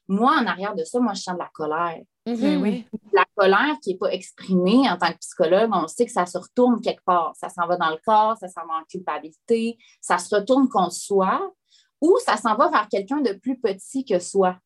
[0.08, 2.00] moi, en arrière de ça, moi, je sens de la colère.
[2.26, 2.56] Mm-hmm.
[2.58, 2.86] oui.
[3.12, 6.38] La colère qui n'est pas exprimée en tant que psychologue, on sait que ça se
[6.38, 7.32] retourne quelque part.
[7.34, 10.94] Ça s'en va dans le corps, ça s'en va en culpabilité, ça se retourne contre
[10.94, 11.52] soi
[12.00, 14.56] ou ça s'en va vers quelqu'un de plus petit que soi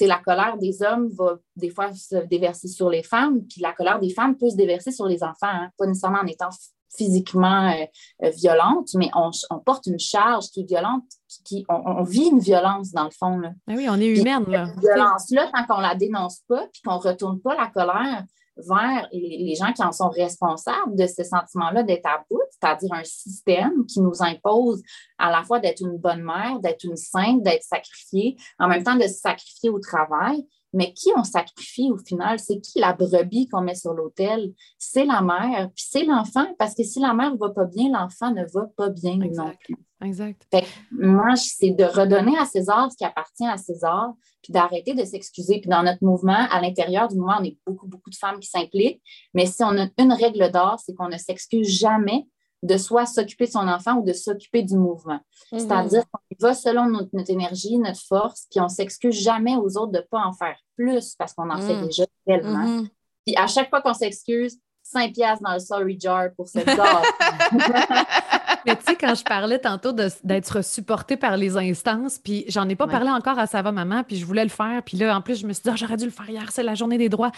[0.00, 4.00] la colère des hommes va des fois se déverser sur les femmes, puis la colère
[4.00, 5.70] des femmes peut se déverser sur les enfants, hein.
[5.78, 6.50] pas nécessairement en étant
[6.96, 7.84] physiquement euh,
[8.24, 9.30] euh, violente, mais on,
[9.60, 11.04] porte une charge qui est violente,
[11.44, 13.38] qui, on, vit une violence dans le fond.
[13.38, 13.52] Là.
[13.66, 14.44] Ah oui, on est humaine.
[14.48, 14.66] Là.
[14.66, 18.24] Cette violence-là, tant qu'on ne la dénonce pas, puis qu'on ne retourne pas la colère
[18.56, 23.04] vers les gens qui en sont responsables de ce sentiment-là d'être à bout, c'est-à-dire un
[23.04, 24.82] système qui nous impose
[25.18, 28.96] à la fois d'être une bonne mère, d'être une sainte, d'être sacrifiée, en même temps
[28.96, 30.46] de se sacrifier au travail.
[30.74, 32.38] Mais qui on sacrifie au final?
[32.38, 34.52] C'est qui la brebis qu'on met sur l'autel?
[34.78, 37.90] C'est la mère, puis c'est l'enfant, parce que si la mère ne va pas bien,
[37.90, 39.76] l'enfant ne va pas bien non plus.
[40.02, 40.46] Exact.
[40.90, 44.12] moi, c'est de redonner à César ce qui appartient à César,
[44.42, 45.60] puis d'arrêter de s'excuser.
[45.60, 48.48] Puis dans notre mouvement, à l'intérieur du mouvement, on est beaucoup, beaucoup de femmes qui
[48.48, 49.02] s'impliquent.
[49.34, 52.26] Mais si on a une règle d'or, c'est qu'on ne s'excuse jamais
[52.62, 55.20] de soit s'occuper de son enfant ou de s'occuper du mouvement.
[55.50, 55.58] Mhm.
[55.58, 59.98] C'est-à-dire qu'on va selon notre, énergie, notre force, puis on s'excuse jamais aux autres de
[59.98, 61.86] ne pas en faire plus parce qu'on en fait mhm.
[61.86, 62.66] déjà tellement.
[62.66, 62.88] Mhm.
[63.26, 67.02] Puis à chaque fois qu'on s'excuse, 5 piastres dans le sorry jar pour cette gare.
[68.66, 72.76] Mais tu sais, quand je parlais tantôt d'être supportée par les instances, puis j'en ai
[72.76, 75.40] pas parlé encore à Sava Maman, puis je voulais le faire, puis là, en plus,
[75.40, 77.32] je me suis dit, ah, j'aurais dû le faire hier, c'est la journée des droits.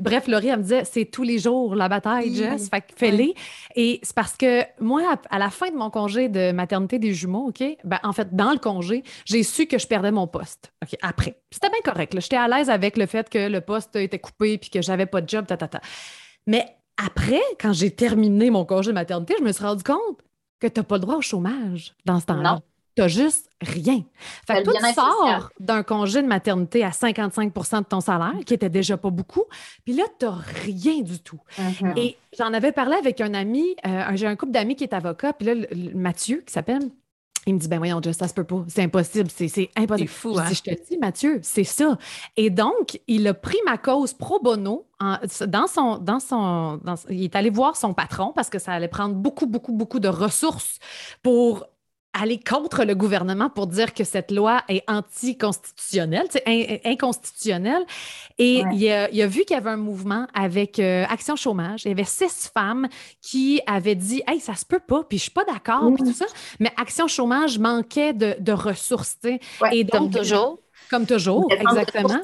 [0.00, 3.34] bref, Laurie, elle me disait, c'est tous les jours la bataille, Jess, fait que fais-les.
[3.76, 7.48] Et c'est parce que moi, à la fin de mon congé de maternité des jumeaux,
[7.48, 10.72] OK, ben, en fait, dans le congé, j'ai su que je perdais mon poste.
[10.82, 11.40] OK, après.
[11.50, 12.14] C'était bien correct.
[12.20, 15.20] J'étais à l'aise avec le fait que le poste était coupé, puis que j'avais pas
[15.20, 15.80] de job, ta, ta, ta.
[16.46, 20.20] Mais après, quand j'ai terminé mon congé de maternité, je me suis rendu compte
[20.60, 22.60] que tu n'as pas le droit au chômage dans ce temps-là.
[22.96, 24.04] Tu n'as juste rien.
[24.46, 28.54] Fait que toi, tu sors d'un congé de maternité à 55% de ton salaire, qui
[28.54, 29.44] était déjà pas beaucoup,
[29.84, 31.40] puis là, tu n'as rien du tout.
[31.58, 31.98] Mm-hmm.
[31.98, 35.32] Et j'en avais parlé avec un ami, euh, j'ai un couple d'amis qui est avocat,
[35.32, 36.88] puis là, Mathieu, qui s'appelle,
[37.46, 38.64] il me dit, ben voyons, Just, ça se peut pas.
[38.68, 39.28] C'est impossible.
[39.30, 40.08] C'est impossible.
[40.08, 40.46] C'est fou, hein?
[40.50, 41.98] je, te dis, Mathieu, c'est ça.
[42.36, 44.86] Et donc, il a pris ma cause pro bono
[45.46, 46.80] dans son, dans son,
[47.10, 50.08] il est allé voir son patron parce que ça allait prendre beaucoup, beaucoup, beaucoup de
[50.08, 50.78] ressources
[51.22, 51.66] pour
[52.14, 57.84] aller contre le gouvernement pour dire que cette loi est anticonstitutionnelle, c'est inconstitutionnelle.
[58.38, 61.84] Et il, a, vu qu'il y avait un mouvement avec euh, Action Chômage.
[61.84, 62.88] Il y avait six femmes
[63.20, 66.12] qui avaient dit Hey, ça se peut pas, puis je suis pas d'accord, puis tout
[66.12, 66.26] ça.
[66.60, 69.18] Mais Action Chômage manquait de, ressources.
[69.72, 70.58] et donc, comme toujours.
[70.90, 72.20] Comme toujours, exactement.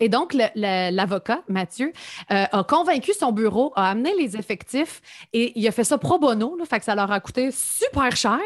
[0.00, 1.92] Et donc, l'avocat, Mathieu,
[2.32, 5.00] euh, a convaincu son bureau, a amené les effectifs
[5.32, 8.16] et il a fait ça pro bono, là, fait que ça leur a coûté super
[8.16, 8.40] cher.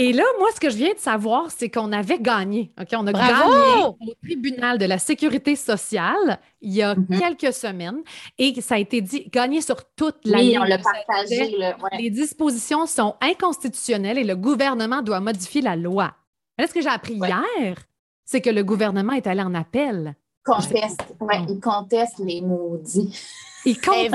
[0.00, 2.70] Et là, moi, ce que je viens de savoir, c'est qu'on avait gagné.
[2.80, 2.86] OK?
[2.92, 7.18] On a gagné au tribunal de la sécurité sociale il y a mm-hmm.
[7.18, 8.02] quelques semaines
[8.38, 11.52] et ça a été dit, gagné sur toute la oui, on l'a partagé.
[11.98, 16.14] Les dispositions sont inconstitutionnelles et le gouvernement doit modifier la loi.
[16.56, 17.76] Mais là, ce que j'ai appris hier,
[18.24, 20.14] c'est que le gouvernement est allé en appel
[20.48, 23.18] conteste, ouais, il conteste les maudits.
[23.64, 24.14] Il conteste.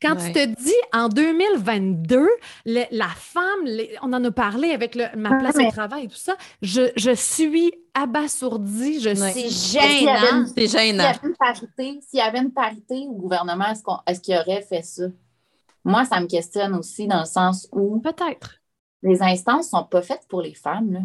[0.00, 2.28] Quand tu te dis en 2022,
[2.64, 3.66] la femme,
[4.02, 7.72] on en a parlé avec ma place de travail et tout ça, je, je suis
[7.94, 9.00] abasourdie.
[9.00, 10.46] Je C'est gênant.
[10.54, 11.12] C'est gênant.
[11.14, 13.66] S'il y, avait une parité au gouvernement,
[14.06, 15.04] est-ce, qu'il aurait fait ça?
[15.84, 18.00] Moi, ça me questionne aussi dans le sens où.
[18.00, 18.56] Peut-être.
[19.02, 20.92] Les instances ne sont pas faites pour les femmes.
[20.92, 21.00] Là.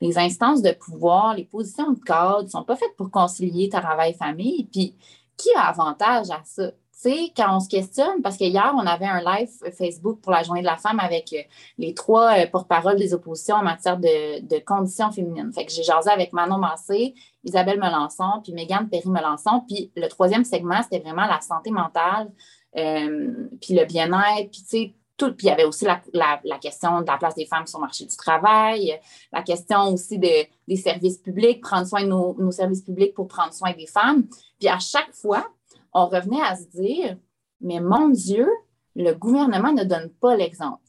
[0.00, 4.68] Les instances de pouvoir, les positions de cadre ne sont pas faites pour concilier travail-famille.
[4.72, 4.94] Puis,
[5.36, 6.70] qui a avantage à ça?
[6.70, 10.42] Tu sais, quand on se questionne, parce qu'hier, on avait un live Facebook pour la
[10.42, 11.42] Journée de la femme avec euh,
[11.76, 15.52] les trois euh, porte-parole des oppositions en matière de, conditions féminines.
[15.52, 19.62] Fait que j'ai jasé avec Manon Massé, Isabelle Melançon, puis Mégane Perry-Melançon.
[19.68, 22.32] Puis le troisième segment, c'était vraiment la santé mentale,
[22.78, 25.32] euh, puis le bien-être, puis tu sais, tout.
[25.32, 28.04] Puis il y avait aussi la, question de la place des femmes sur le marché
[28.04, 28.98] du travail,
[29.32, 33.72] la question aussi des services publics, prendre soin de nos, services publics pour prendre soin
[33.72, 34.24] des femmes.
[34.58, 35.46] Puis à chaque fois,
[35.92, 37.16] on revenait à se dire,
[37.60, 38.48] mais mon Dieu,
[38.94, 40.80] le gouvernement ne donne pas l'exemple.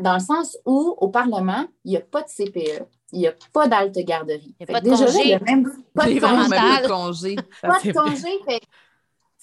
[0.00, 3.34] Dans le sens où, au Parlement, il n'y a pas de CPE, il n'y a
[3.52, 4.54] pas d'alte garderie.
[4.58, 5.38] Il n'y a pas de congé.
[5.46, 7.36] Même, pas de congé.
[7.62, 8.60] Pas de congé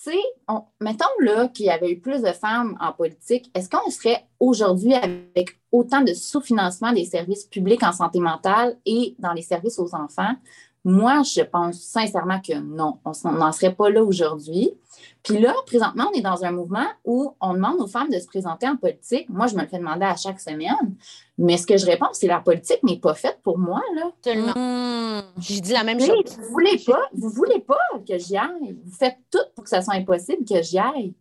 [0.01, 0.19] sais,
[0.79, 4.93] mettons là qu'il y avait eu plus de femmes en politique, est-ce qu'on serait aujourd'hui
[4.93, 9.93] avec autant de sous-financement des services publics en santé mentale et dans les services aux
[9.93, 10.35] enfants?
[10.83, 14.71] Moi, je pense sincèrement que non, on n'en serait pas là aujourd'hui.
[15.23, 18.25] Puis là, présentement, on est dans un mouvement où on demande aux femmes de se
[18.25, 19.29] présenter en politique.
[19.29, 20.95] Moi, je me le fais demander à chaque semaine.
[21.37, 23.81] Mais ce que je réponds, c'est la politique n'est pas faite pour moi.
[23.95, 24.11] Là.
[24.21, 24.53] Tellement.
[24.55, 25.23] Mmh.
[25.39, 26.37] J'ai dit la même chose.
[26.39, 28.75] Vous voulez pas, vous voulez pas que j'y aille.
[28.83, 31.13] Vous faites tout pour que ça soit impossible que j'y aille.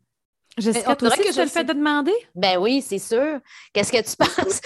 [0.59, 2.12] Jessica, toi aussi, que je le fais de demander?
[2.35, 3.38] Ben oui, c'est sûr.
[3.73, 4.61] Qu'est-ce que tu penses?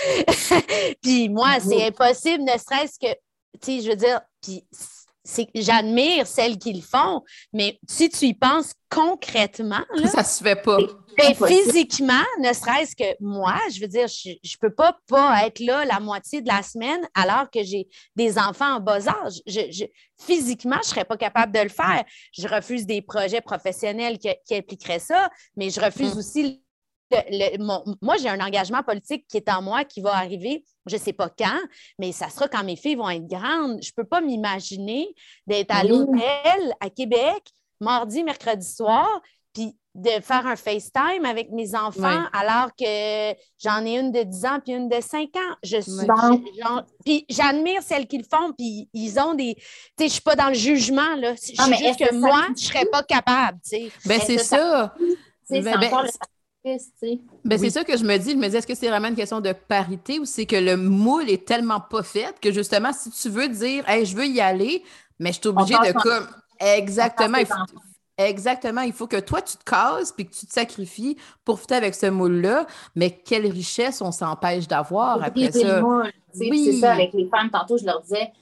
[1.02, 3.14] puis moi, c'est impossible, ne serait-ce que,
[3.60, 4.64] tu sais, je veux dire, puis
[5.54, 10.60] j'admire celles qui le font, mais si tu y penses concrètement, là, ça se fait
[10.60, 10.78] pas.
[11.16, 15.60] Ben, physiquement, ne serait-ce que moi, je veux dire, je ne peux pas, pas être
[15.60, 19.40] là la moitié de la semaine alors que j'ai des enfants en bas âge.
[19.46, 19.84] Je,
[20.18, 22.04] physiquement, je ne serais pas capable de le faire.
[22.36, 26.16] Je refuse des projets professionnels qui, qui impliqueraient ça, mais je refuse
[28.00, 31.12] moi, j'ai un engagement politique qui est en moi, qui va arriver, je ne sais
[31.12, 31.60] pas quand,
[31.98, 33.82] mais ça sera quand mes filles vont être grandes.
[33.82, 35.08] Je ne peux pas m'imaginer
[35.46, 37.42] d'être à l'hôtel à Québec,
[37.80, 39.20] mardi, mercredi soir,
[39.52, 44.44] puis de faire un FaceTime avec mes enfants alors que j'en ai une de 10
[44.44, 45.56] ans puis une de 5 ans.
[45.62, 46.08] Je suis
[47.04, 49.62] puis j'admire celles qui le font puis ils ont des tu
[50.00, 53.04] sais je suis pas dans le jugement là, je juste que, moi je serais pas
[53.04, 53.92] capable, tu sais.
[54.04, 54.92] Ben c'est ça.
[55.44, 55.90] C'est ben, ben,
[56.64, 58.32] ben, C'est ça que je me dis.
[58.32, 60.76] Je me dis, est-ce que c'est vraiment une question de parité ou c'est que le
[60.76, 64.40] moule est tellement pas fait que justement, si tu veux dire, hey, je veux y
[64.40, 64.82] aller,
[65.18, 66.26] mais je suis obligée de comme.
[66.60, 67.38] Exactement.
[67.38, 67.54] Il faut...
[68.16, 68.82] Exactement.
[68.82, 71.94] Il faut que toi, tu te casses puis que tu te sacrifies pour fêter avec
[71.94, 72.66] ce moule-là.
[72.94, 75.82] Mais quelle richesse on s'empêche d'avoir après ça.
[75.82, 76.64] Oui.
[76.64, 78.32] C'est ça, avec les femmes, tantôt, je leur disais,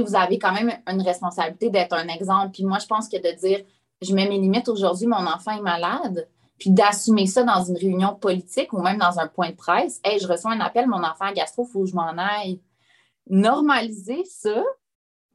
[0.00, 2.50] vous avez quand même une responsabilité d'être un exemple.
[2.52, 3.64] Puis moi, je pense que de dire,
[4.00, 6.28] je mets mes limites aujourd'hui, mon enfant est malade,
[6.58, 10.00] puis d'assumer ça dans une réunion politique ou même dans un point de presse.
[10.04, 12.60] Hey, je reçois un appel, mon enfant gastro, il faut que je m'en aille.
[13.28, 14.62] Normaliser ça,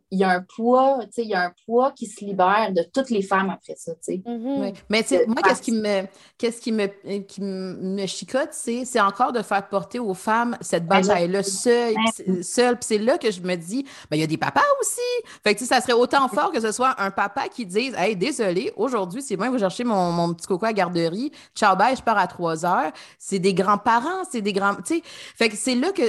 [0.10, 2.72] il y a un poids, tu sais, il y a un poids qui se libère
[2.72, 4.22] de toutes les femmes après ça, tu sais.
[4.26, 4.74] Mm-hmm.
[4.90, 6.04] Mais tu sais, moi, qu'est-ce qui me,
[6.38, 6.88] qu'est-ce qui me,
[7.20, 11.96] qui me chicote, c'est, c'est encore de faire porter aux femmes cette ben, bataille-là seule,
[12.42, 12.76] seule.
[12.76, 15.02] Puis c'est là que je me dis, ben, il y a des papas aussi.
[15.44, 17.94] Fait que, tu sais, ça serait autant fort que ce soit un papa qui dise,
[17.98, 21.32] hey, désolé, aujourd'hui, c'est moi, je vais chercher mon, mon, petit coco à garderie.
[21.54, 22.92] Ciao, bye, je pars à 3 heures.
[23.20, 25.02] C'est des grands-parents, c'est des grands, tu sais.
[25.04, 26.02] Fait que c'est là que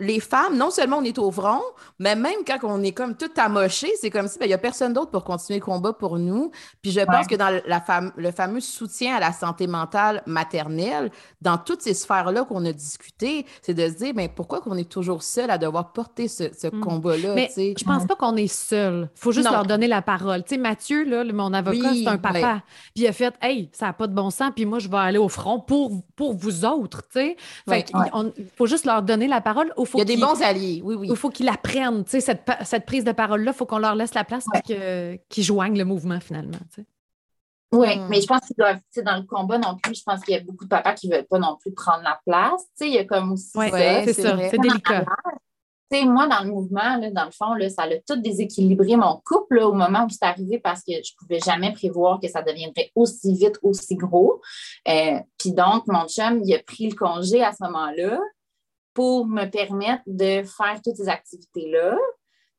[0.00, 1.62] les femmes, non seulement on est au front,
[1.98, 4.58] mais même quand on est comme tout amoché, c'est comme si ben, il n'y a
[4.58, 6.50] personne d'autre pour continuer le combat pour nous.
[6.80, 7.80] Puis je pense que dans la
[8.16, 11.10] le fameux soutien à la santé mentale maternelle,
[11.42, 14.90] dans toutes ces sphères-là qu'on a discutées, c'est de se dire ben, pourquoi qu'on est
[14.90, 16.80] toujours seul à devoir porter ce, hmm.
[16.80, 17.34] combat-là.
[17.34, 19.10] Mais je pense pas qu'on est seul.
[19.14, 20.42] Il faut juste leur donner la parole.
[20.44, 22.62] Tu sais, Mathieu, là, mon avocat, c'est un papa.
[22.94, 24.96] Puis il a fait Hey, ça n'a pas de bon sens, puis moi, je vais
[24.96, 27.02] aller au front pour, pour vous autres.
[27.10, 27.36] Fait
[27.68, 29.72] il faut juste leur donner la parole.
[29.76, 31.08] il y a des bons alliés, oui, oui.
[31.10, 34.24] Il faut qu'ils apprennent, cette, cette prise de parole-là, il faut qu'on leur laisse la
[34.24, 36.58] place pour qu'ils joignent le mouvement finalement.
[37.72, 38.08] Oui, hmm.
[38.08, 40.40] mais je pense qu'ils doivent, dans le combat non plus, je pense qu'il y a
[40.40, 42.62] beaucoup de papas qui ne veulent pas non plus prendre la place.
[42.62, 45.04] Tu sais, il y a comme aussi Oui, c'est ça, c'est délicat.
[45.92, 48.96] Tu sais, moi, dans le mouvement, là, dans le fond, là, ça a tout déséquilibré
[48.96, 52.28] mon couple au moment où c'est arrivé parce que je ne pouvais jamais prévoir que
[52.28, 54.40] ça deviendrait aussi vite, aussi gros.
[54.88, 58.20] Euh, puis donc, mon chum, il a pris le congé à ce moment-là
[58.94, 61.96] pour me permettre de faire toutes ces activités-là.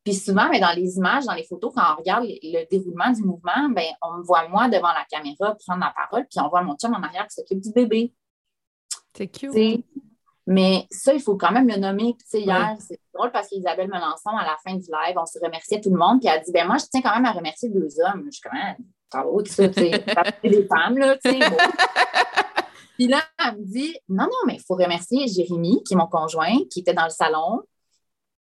[0.04, 3.22] Puis souvent, mais dans les images, dans les photos, quand on regarde le, déroulement du
[3.22, 6.62] mouvement, ben, on me voit moi devant la caméra prendre la parole, puis on voit
[6.62, 8.12] mon chum en arrière qui s'occupe du bébé.
[9.14, 9.84] C'est cute.
[10.46, 12.16] mais ça, il faut quand même le nommer.
[12.18, 15.80] Puis, hier, c'est drôle parce qu'Isabelle Melançon, à la fin du live, on se remerciait
[15.80, 16.20] tout le monde.
[16.20, 18.24] Puis elle a dit ben moi, je tiens quand même à remercier deux hommes.
[18.26, 18.76] Je suis quand même,
[19.46, 20.04] ça, tu sais,
[20.42, 21.38] des femmes, là, tu sais.
[22.94, 26.06] Puis là, elle me dit non, non, mais il faut remercier Jérémy, qui est mon
[26.06, 27.62] conjoint, qui était dans le salon,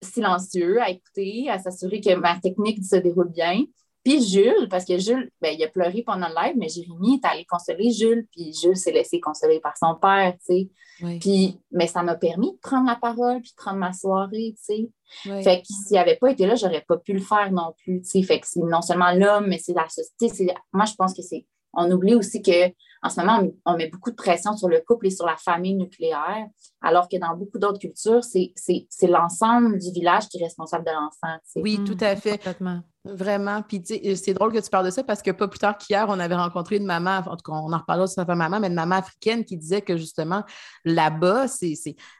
[0.02, 3.64] silencieux à écouter, à s'assurer que ma technique se déroule bien.
[4.02, 7.26] Puis Jules, parce que Jules, ben, il a pleuré pendant le live, mais Jérémy est
[7.26, 10.70] allé consoler Jules, puis Jules s'est laissé consoler par son père, tu sais.
[11.20, 14.88] Puis, mais ça m'a permis de prendre la parole, puis de prendre ma soirée, tu
[15.26, 15.42] sais.
[15.42, 18.08] Fait que s'il avait pas été là, j'aurais pas pu le faire non plus, tu
[18.08, 18.22] sais.
[18.22, 20.54] Fait que c'est non seulement l'homme, mais c'est la société.
[20.72, 21.46] Moi, je pense que c'est...
[21.74, 25.06] On oublie aussi que en ce moment, on, met beaucoup de pression sur le couple
[25.06, 26.46] et sur la famille nucléaire,
[26.82, 31.38] alors que dans beaucoup d'autres cultures, c'est l'ensemble du village qui est responsable de l'enfant.
[31.56, 32.36] Oui, tout à fait.
[32.36, 32.82] Complètement.
[33.02, 33.62] Vraiment.
[33.62, 33.82] Puis,
[34.14, 36.34] c'est drôle que tu parles de ça parce que pas plus tard qu'hier, on avait
[36.34, 38.96] rencontré une maman, en tout cas, on en reparlera de sa maman, mais une maman
[38.96, 40.44] africaine qui disait que justement,
[40.84, 41.74] là-bas, c'est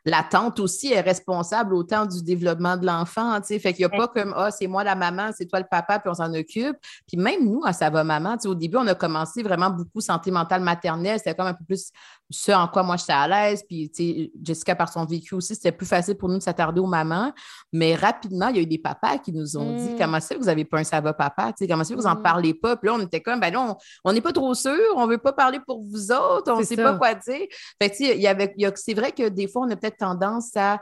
[0.07, 3.59] la tante aussi est responsable autant du développement de l'enfant, tu sais.
[3.59, 5.99] Fait qu'il n'y a pas comme, ah, c'est moi la maman, c'est toi le papa,
[5.99, 6.77] puis on s'en occupe.
[7.07, 9.69] Puis même nous, à Ça va maman, tu sais, au début, on a commencé vraiment
[9.69, 11.19] beaucoup santé mentale maternelle.
[11.19, 11.93] C'était comme un peu plus
[12.31, 13.65] ce en quoi moi j'étais à l'aise.
[13.69, 16.81] Puis, tu sais, Jessica, par son vécu aussi, c'était plus facile pour nous de s'attarder
[16.81, 17.33] aux mamans.
[17.73, 19.99] Mais rapidement, il y a eu des papas qui nous ont dit, mm.
[19.99, 22.15] comment ça, vous avez pas un ça va papa, tu sais, comment ça, vous en
[22.15, 22.23] mm.
[22.23, 22.77] parlez pas?
[22.77, 25.33] Puis là, on était comme, ben là, on n'est pas trop sûr, on veut pas
[25.33, 27.47] parler pour vous autres, on sait pas quoi dire.
[27.81, 30.81] Fait que, il y avait, c'est vrai que des fois, on a peut-être tendance à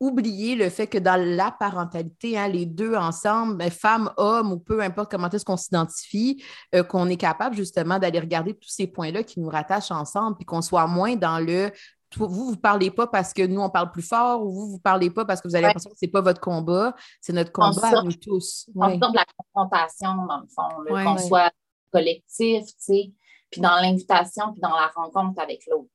[0.00, 4.58] oublier le fait que dans la parentalité, hein, les deux ensemble, ben, femme, homme ou
[4.58, 6.42] peu importe comment est-ce qu'on s'identifie,
[6.74, 10.46] euh, qu'on est capable justement d'aller regarder tous ces points-là qui nous rattachent ensemble, puis
[10.46, 11.70] qu'on soit moins dans le
[12.16, 14.76] vous, vous ne parlez pas parce que nous, on parle plus fort, ou vous, vous
[14.76, 17.32] ne parlez pas parce que vous avez l'impression que ce n'est pas votre combat, c'est
[17.32, 18.68] notre combat à nous tous.
[18.74, 21.52] On sort de la confrontation, dans le fond, qu'on soit
[21.92, 23.12] collectif, tu sais
[23.50, 25.88] puis dans l'invitation, puis dans la rencontre avec l'autre.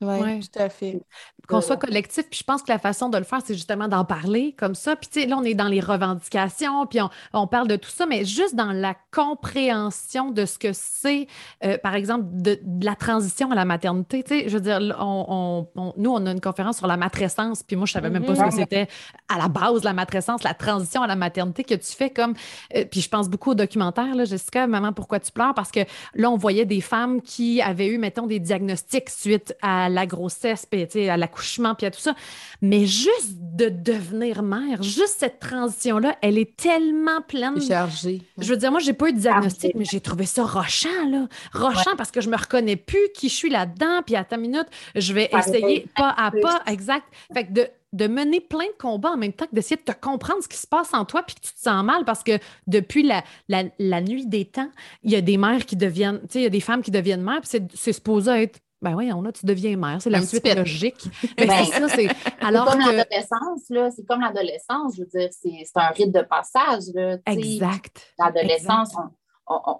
[0.00, 1.00] Oui, tout à fait.
[1.48, 4.04] Qu'on soit collectif, puis je pense que la façon de le faire, c'est justement d'en
[4.04, 4.96] parler comme ça.
[4.96, 7.00] Puis tu sais, là, on est dans les revendications, puis
[7.32, 11.26] on, parle de tout ça, mais juste dans la compréhension de ce que c'est,
[11.64, 14.22] euh, par exemple, de, la transition à la maternité.
[14.22, 17.76] Tu sais, je veux dire, on, nous, on a une conférence sur la matrescence, puis
[17.76, 18.52] moi, je savais même pas ce que mm-hmm.
[18.52, 18.88] c'était
[19.28, 22.34] à la base, la matrescence, la transition à la maternité que tu fais comme...
[22.74, 25.54] Euh, puis je pense beaucoup au documentaire, là, Jessica, Maman, pourquoi tu pleures?
[25.54, 25.80] Parce que
[26.14, 30.66] là, on voyait des femmes qui avaient eu, mettons, des diagnostics suite à la grossesse,
[30.66, 32.14] puis à l'accouchement, puis à tout ça.
[32.60, 37.60] Mais juste de devenir mère, juste cette transition-là, elle est tellement pleine.
[37.60, 38.22] Chargée.
[38.38, 41.28] Je veux dire, moi, j'ai pas eu de diagnostic, mais j'ai trouvé ça rochant, là.
[41.52, 44.66] Rochant parce que je me reconnais plus qui je suis là-dedans, puis à ta minute,
[44.94, 47.04] je vais essayer pas à pas, exact.
[47.32, 49.92] Fait que de de mener plein de combats en même temps que d'essayer de te
[49.92, 52.38] comprendre ce qui se passe en toi puis que tu te sens mal parce que
[52.66, 54.70] depuis la, la, nuit des temps,
[55.02, 56.90] il y a des mères qui deviennent, tu sais, il y a des femmes qui
[56.90, 60.20] deviennent mères, puis c'est supposé être ben oui, on a, tu deviens mère, c'est la
[60.22, 61.08] suite logique.
[61.36, 62.08] Ben, c'est ça, c'est.
[62.40, 66.84] Alors comme l'adolescence, là, c'est comme l'adolescence, je veux dire, c'est un rite de passage,
[66.92, 67.16] là.
[67.26, 68.12] Exact.
[68.18, 68.92] L'adolescence,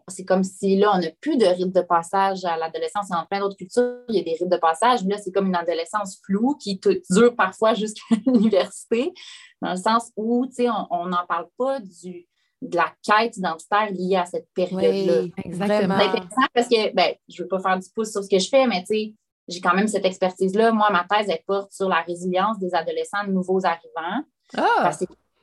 [0.09, 3.09] c'est comme si là, on n'a plus de rite de passage à l'adolescence.
[3.09, 5.47] Dans plein d'autres cultures, il y a des rites de passage, mais là, c'est comme
[5.47, 9.13] une adolescence floue qui dure parfois jusqu'à l'université,
[9.61, 12.27] dans le sens où, tu sais, on n'en parle pas du,
[12.63, 15.23] de la quête identitaire liée à cette période-là.
[15.23, 15.99] Oui, exactement.
[15.99, 18.39] C'est intéressant parce que, ben, je ne veux pas faire du pouce sur ce que
[18.39, 19.15] je fais, mais tu sais,
[19.49, 20.73] j'ai quand même cette expertise-là.
[20.73, 24.25] Moi, ma thèse, elle porte sur la résilience des adolescents de nouveaux arrivants.
[24.57, 24.93] Ah!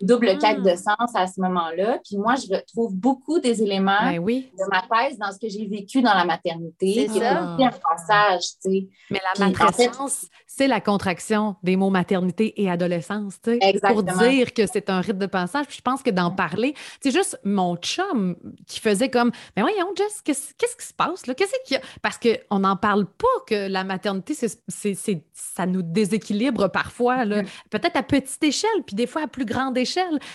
[0.01, 0.77] Double quête de ah.
[0.77, 1.99] sens à ce moment-là.
[2.03, 5.67] Puis moi, je retrouve beaucoup des éléments ben de ma thèse dans ce que j'ai
[5.67, 7.07] vécu dans la maternité.
[7.11, 7.41] C'est ça.
[7.41, 8.87] un passage, tu sais.
[9.09, 13.79] Mais la matrescence, c'est la contraction des mots maternité et adolescence, tu sais.
[13.87, 15.67] Pour dire que c'est un rite de passage.
[15.67, 18.35] Puis je pense que d'en parler, c'est juste mon chum
[18.67, 21.33] qui faisait comme, mais ben voyons, Jess, qu'est-ce, qui se passe là?
[21.33, 21.81] Qu'est-ce qu'il y a?
[22.01, 27.43] Parce qu'on n'en parle pas que la maternité, c'est, ça nous déséquilibre parfois, là.
[27.43, 27.47] Mm.
[27.69, 29.88] Peut-être à petite échelle, puis des fois à plus grande échelle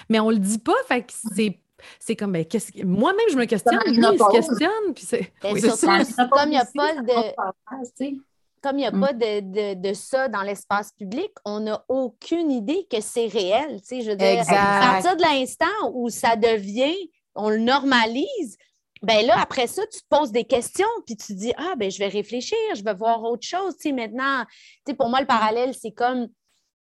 [0.09, 1.59] mais on le dit pas, fait que c'est
[1.99, 2.47] c'est comme, ben,
[2.85, 4.95] moi-même, je me questionne, lui, il se questionne.
[4.95, 5.53] Puis c'est, ben,
[6.31, 8.15] comme il n'y a pas de.
[8.63, 12.87] Comme il n'y a pas de, de, ça dans l'espace public, on n'a aucune idée
[12.91, 13.79] que c'est réel.
[13.91, 16.97] Je veux dire, à partir de l'instant où ça devient,
[17.35, 18.57] on le normalise,
[19.03, 21.99] ben là, après ça, tu te poses des questions, puis tu dis, ah, ben je
[21.99, 23.77] vais réfléchir, je vais voir autre chose.
[23.77, 24.45] Tu sais, maintenant,
[24.87, 26.29] tu pour moi, le parallèle, c'est comme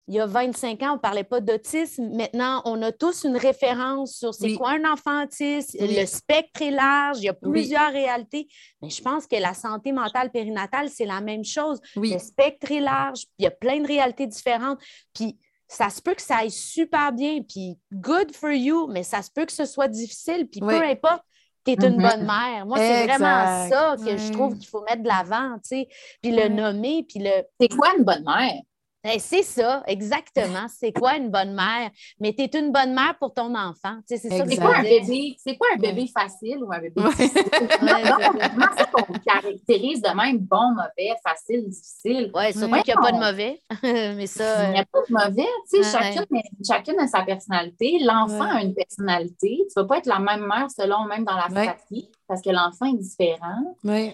[0.08, 2.10] il y a 25 ans, on ne parlait pas d'autisme.
[2.16, 5.78] Maintenant, on a tous une référence sur c'est quoi un enfant autiste.
[5.80, 8.48] Le spectre est large, il y a plusieurs réalités.
[8.82, 11.80] Mais je pense que la santé mentale périnatale, c'est la même chose.
[11.96, 14.80] Le spectre est large, il y a plein de réalités différentes.
[15.14, 15.38] Puis
[15.68, 19.32] ça se peut que ça aille super bien, puis good for you, mais ça se
[19.32, 21.24] peut que ce soit difficile, puis peu importe
[21.64, 22.10] tu es une mm-hmm.
[22.10, 22.66] bonne mère.
[22.66, 25.88] Moi, c'est vraiment ça que je trouve qu'il faut mettre de l'avant, tu sais,
[26.22, 27.44] puis le nommer, puis le...
[27.60, 28.62] C'est quoi une bonne mère?
[29.04, 30.68] Eh, c'est ça, exactement.
[30.70, 31.90] C'est quoi une bonne mère?
[32.20, 33.98] Mais tu es une bonne mère pour ton enfant.
[34.06, 35.36] c'est ça C'est quoi un bébé?
[35.44, 37.42] C'est quoi un bébé facile ou un bébé difficile?
[37.80, 42.32] Comment ça qu'on caractérise de même bon, mauvais, facile, difficile?
[42.36, 43.60] Oui, surtout qu'il n'y a pas de mauvais.
[44.16, 44.68] Mais ça.
[44.68, 45.50] Il n'y a pas de mauvais.
[45.72, 47.98] Tu sais, chacune, chacune, a sa personnalité.
[48.02, 49.66] L'enfant a une personnalité.
[49.68, 52.50] Tu ne vas pas être la même mère selon même dans la fratrie parce que
[52.50, 53.76] l'enfant est différent.
[53.84, 54.14] Oui.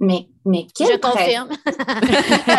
[0.00, 1.50] Mais, mais Je confirme.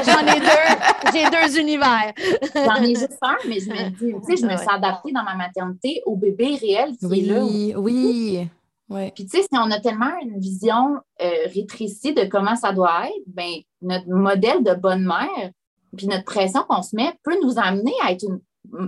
[0.06, 1.12] J'en ai deux.
[1.12, 2.14] J'ai deux univers.
[2.54, 5.24] J'en ai juste un, mais je me dis, tu sais, je me suis adaptée dans
[5.24, 7.44] ma maternité au bébé réel qui oui, est là.
[7.44, 8.48] Oui, oui.
[9.16, 13.08] Puis, tu sais, si on a tellement une vision euh, rétrécie de comment ça doit
[13.08, 15.52] être, ben notre modèle de bonne mère,
[15.98, 18.39] puis notre pression qu'on se met peut nous amener à être une,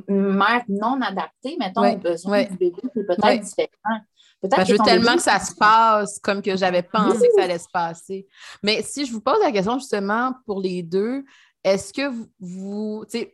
[0.07, 3.99] mère non adaptée, mettons, aux besoins du bébé, qui est peut-être différent
[4.43, 7.69] je veux tellement que ça se passe comme que j'avais pensé que ça allait se
[7.71, 8.27] passer.
[8.61, 11.23] Mais si je vous pose la question justement pour les deux,
[11.63, 13.33] est-ce que vous, tu sais,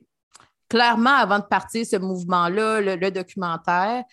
[0.70, 4.04] clairement avant de partir ce mouvement-là, le, documentaire,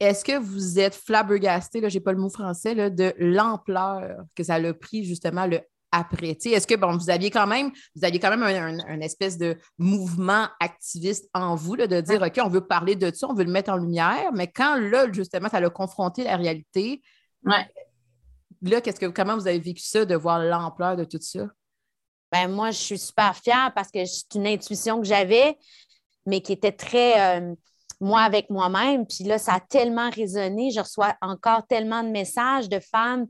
[0.00, 4.42] est-ce que vous êtes flabbergasté, là, j'ai pas le mot français, là, de l'ampleur que
[4.42, 5.60] ça a pris justement le
[5.96, 6.36] après?
[6.44, 10.48] Est-ce que bon, vous aviez quand même, vous aviez quand même un, espèce de mouvement
[10.60, 13.70] activiste en vous de dire OK, on veut parler de ça, on veut le mettre
[13.70, 17.02] en lumière, mais quand là, justement, ça a confronté la réalité,
[17.44, 17.66] ouais.
[18.62, 21.46] là, qu'est-ce que comment vous avez vécu ça de voir l'ampleur de tout ça?
[22.32, 25.56] Ben moi, je suis super fière parce que c'est une intuition que j'avais,
[26.26, 27.54] mais qui était très euh,
[28.00, 29.06] moi avec moi-même.
[29.06, 30.70] Puis là, ça a tellement résonné.
[30.70, 33.26] Je reçois encore tellement de messages de femmes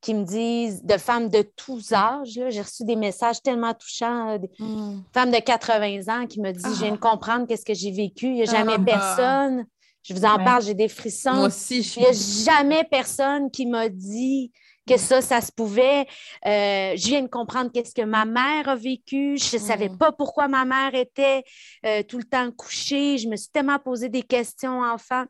[0.00, 4.38] qui me disent, de femmes de tous âges, j'ai reçu des messages tellement touchants, euh,
[4.38, 5.02] des hmm.
[5.12, 7.10] femmes de 80 ans qui me disent, je viens de ah.
[7.10, 8.84] comprendre qu'est-ce que j'ai vécu, il n'y a jamais ah.
[8.84, 9.66] personne,
[10.04, 11.34] je vous en parle, j'ai des frissons.
[11.34, 14.52] Moi aussi, Il n'y a jamais personne qui m'a dit
[14.88, 16.06] que ça, ça se pouvait.
[16.46, 19.36] Euh, je viens de comprendre qu'est-ce que ma mère a vécu.
[19.36, 19.98] Je ne savais hmm.
[19.98, 21.42] pas pourquoi ma mère était
[21.84, 23.18] euh, tout le temps couchée.
[23.18, 25.26] Je me suis tellement posé des questions enfant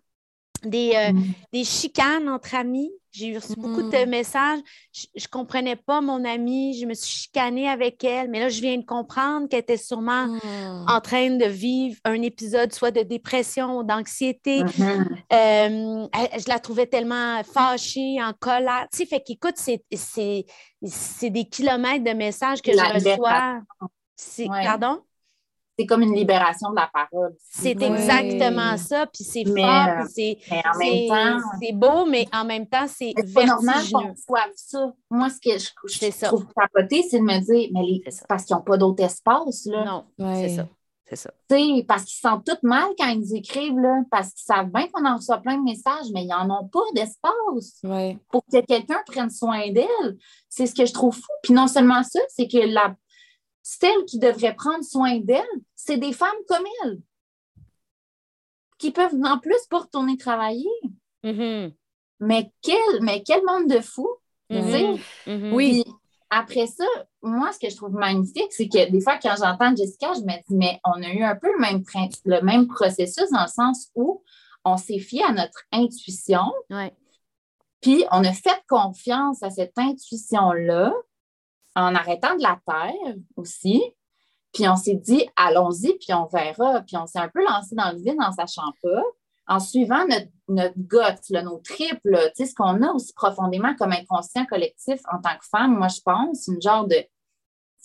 [0.65, 1.33] des, euh, mm.
[1.53, 2.91] des chicanes entre amis.
[3.11, 4.09] J'ai reçu beaucoup de mm.
[4.09, 4.61] messages.
[4.93, 6.79] Je ne comprenais pas mon amie.
[6.79, 8.29] Je me suis chicanée avec elle.
[8.29, 10.87] Mais là, je viens de comprendre qu'elle était sûrement mm.
[10.89, 14.63] en train de vivre un épisode soit de dépression ou d'anxiété.
[14.63, 15.07] Mm-hmm.
[15.33, 16.07] Euh,
[16.39, 18.87] je la trouvais tellement fâchée, en colère.
[18.93, 23.61] Tu sais, fait qu'écoute, c'est des kilomètres de messages que je reçois.
[24.65, 25.01] Pardon?
[25.79, 27.35] C'est comme une libération de la parole.
[27.39, 30.37] C'est exactement ça, puis c'est fort, puis
[31.61, 34.93] c'est beau, mais en même temps, c'est pas normal qu'on soit ça.
[35.11, 38.63] Moi, ce que je, je trouve capoté, c'est de me dire, mais parce qu'ils n'ont
[38.63, 39.85] pas d'autre espace, là.
[40.19, 40.67] Non, c'est ça.
[41.11, 41.31] C'est ça.
[41.87, 45.17] parce qu'ils sentent tout mal quand ils écrivent, là, parce qu'ils savent bien qu'on en
[45.17, 47.81] reçoit plein de messages, mais ils n'en ont pas d'espace
[48.31, 50.19] pour que quelqu'un prenne soin d'elle.
[50.51, 51.33] C'est ce que je trouve fou.
[51.43, 52.95] Puis non seulement ça, c'est que la,
[53.69, 55.45] celles qui devraient prendre soin d'elles,
[55.75, 57.03] c'est des femmes comme elles,
[58.79, 60.71] qui peuvent en plus pas retourner travailler.
[61.23, 61.75] Mm-hmm.
[62.21, 64.17] Mais, quel, mais quel monde de fous!
[64.51, 65.01] Mm-hmm.
[65.27, 65.53] Mm-hmm.
[65.53, 65.85] Oui.
[66.31, 66.87] après ça,
[67.21, 70.39] moi, ce que je trouve magnifique, c'est que des fois, quand j'entends Jessica, je me
[70.49, 71.83] dis, mais on a eu un peu le même,
[72.25, 74.23] le même processus dans le sens où
[74.65, 76.51] on s'est fié à notre intuition.
[77.83, 80.95] Puis on a fait confiance à cette intuition-là
[81.79, 83.83] en arrêtant de la terre aussi.
[84.53, 86.81] Puis on s'est dit, allons-y, puis on verra.
[86.83, 89.03] Puis on s'est un peu lancé dans le vide en sachant pas,
[89.47, 95.21] en suivant notre, notre nos triples, ce qu'on a aussi profondément comme inconscient collectif en
[95.21, 97.09] tant que femme, moi, je pense, une genre de, tu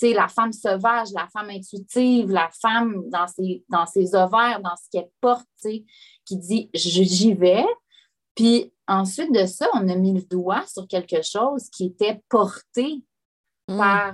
[0.07, 4.75] sais, la femme sauvage, la femme intuitive, la femme dans ses, dans ses ovaires, dans
[4.75, 5.85] ce qu'elle porte, tu
[6.25, 7.65] qui dit, j'y vais.
[8.35, 13.03] Puis ensuite de ça, on a mis le doigt sur quelque chose qui était porté
[13.67, 13.77] Mm.
[13.77, 14.13] par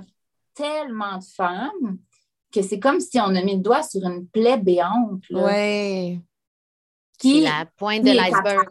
[0.54, 1.98] tellement de femmes
[2.52, 5.22] que c'est comme si on a mis le doigt sur une plaie béante.
[5.30, 6.20] Oui.
[7.18, 8.68] Qui, la pointe de l'iceberg.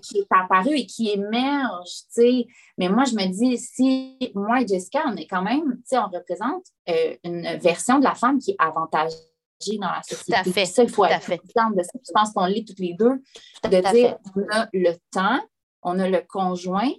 [0.00, 2.46] Qui est apparue et qui émerge, tu sais.
[2.78, 5.98] Mais moi, je me dis, si moi et Jessica, on est quand même, tu sais,
[5.98, 9.16] on représente euh, une version de la femme qui est avantagée
[9.78, 10.32] dans la société.
[10.32, 10.64] Tout à fait.
[10.64, 11.98] Ça, il faut être de ça.
[12.06, 13.22] Je pense qu'on lit toutes les deux.
[13.64, 15.40] de dire, on a le temps,
[15.82, 16.90] on a le conjoint,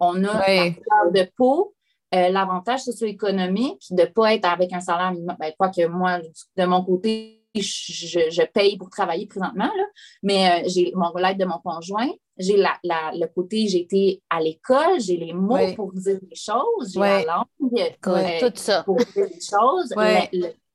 [0.00, 1.74] on a la couleur de peau,
[2.14, 5.36] euh, l'avantage socio-économique de ne pas être avec un salaire minimum.
[5.38, 6.18] Ben, quoi que moi,
[6.56, 9.84] de mon côté, je, paye pour travailler présentement, là,
[10.22, 14.40] mais euh, j'ai mon l'aide de mon conjoint, j'ai la, le côté, j'ai été à
[14.40, 18.82] l'école, j'ai les mots pour dire les choses, j'ai la langue euh, tout ça.
[18.84, 19.94] pour dire les choses,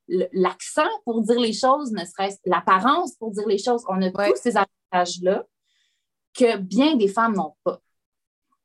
[0.07, 3.83] l'accent pour dire les choses, ne serait-ce l'apparence pour dire les choses.
[3.89, 5.45] On a tous ces avantages-là
[6.33, 7.79] que bien des femmes n'ont pas.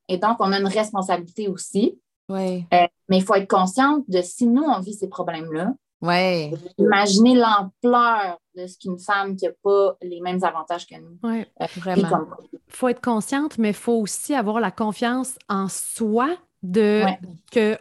[0.08, 1.98] Et donc, on a une responsabilité aussi
[2.30, 2.60] euh,
[3.08, 6.52] mais il faut être consciente de si nous, on vit ces problèmes-là, Ouais.
[6.78, 11.16] Imaginez l'ampleur de ce qu'une femme qui n'a pas les mêmes avantages que nous.
[11.22, 11.46] Ouais.
[11.60, 12.08] euh, Vraiment.
[12.08, 12.26] comme-
[12.66, 16.28] faut être consciente, mais il faut aussi avoir la confiance en soi
[16.64, 17.20] de Ouais.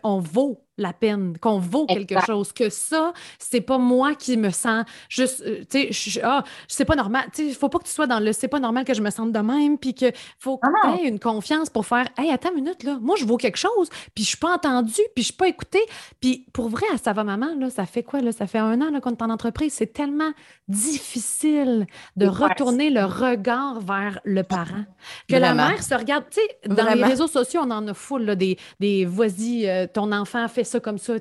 [0.03, 2.25] qu'on vaut la peine, qu'on vaut quelque Exact.
[2.27, 6.85] chose, que ça, c'est pas moi qui me sens juste, euh, tu sais, ah, c'est
[6.85, 8.93] pas normal, tu sais, faut pas que tu sois dans le c'est pas normal que
[8.93, 11.85] je me sente de même, puis que faut que Ah tu aies une confiance pour
[11.85, 14.55] faire, hey, attends une minute, là, moi, je vaux quelque chose, puis je suis pas
[14.55, 15.83] entendue, puis je suis pas écoutée,
[16.19, 18.79] puis pour vrai, à Ça va maman, là, ça fait quoi, là, ça fait un
[18.81, 20.31] an là, qu'on est en entreprise, c'est tellement
[20.67, 24.85] difficile de retourner le regard vers le parent.
[25.27, 28.23] Que la mère se regarde, tu sais, dans les réseaux sociaux, on en a full,
[28.23, 31.13] là, des, des vas-y, euh, ton enfant fait ça comme ça,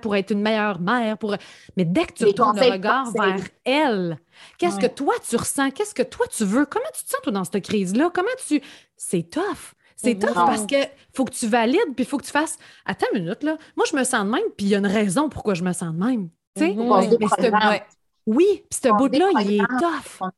[0.00, 1.18] pour être une meilleure mère.
[1.18, 1.34] Pour...
[1.76, 4.18] Mais dès que tu retournes le regard vers elle,
[4.58, 4.88] qu'est-ce Ouais.
[4.88, 5.70] que toi tu ressens?
[5.70, 6.66] Qu'est-ce que toi tu veux?
[6.66, 8.10] Comment tu te sens, toi, dans cette crise-là?
[8.12, 8.60] Comment tu.
[8.96, 9.74] C'est tough.
[9.96, 10.76] C'est tough parce que
[11.14, 12.58] faut que tu valides, puis il faut que tu fasses.
[12.84, 13.56] Attends une minute, là.
[13.76, 15.72] Moi, je me sens de même, puis il y a une raison pourquoi je me
[15.72, 16.28] sens de même.
[16.54, 16.74] Tu sais?
[16.74, 17.16] Mhm.
[17.18, 17.68] Mais ce-.
[17.68, 17.82] Ouais.
[18.26, 20.28] Oui, puis ce bout-là, il est tough.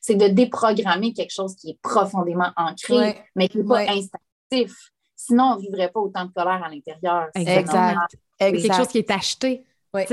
[0.00, 4.92] c'est de déprogrammer quelque chose qui est profondément ancré, mais qui n'est pas instinctif.
[5.26, 7.28] Sinon, on ne vivrait pas autant de colère à l'intérieur.
[7.34, 7.72] C'est Exact.
[7.74, 8.06] normal.
[8.38, 9.64] Quelque chose qui est acheté.
[9.92, 10.06] Ouais.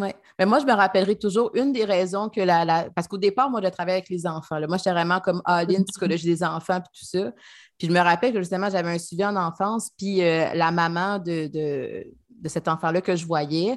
[0.00, 0.10] Oui.
[0.38, 2.64] Mais moi, je me rappellerai toujours une des raisons que la.
[2.64, 4.58] la- Parce qu'au départ, moi, je travaillais avec les enfants.
[4.58, 4.68] là.
[4.68, 7.32] Moi, j'étais vraiment comme all-in psychologie des enfants puis tout ça.
[7.78, 11.18] Puis je me rappelle que justement, j'avais un suivi en enfance, puis euh, la maman
[11.18, 13.76] de, de, de cet enfant-là que je voyais.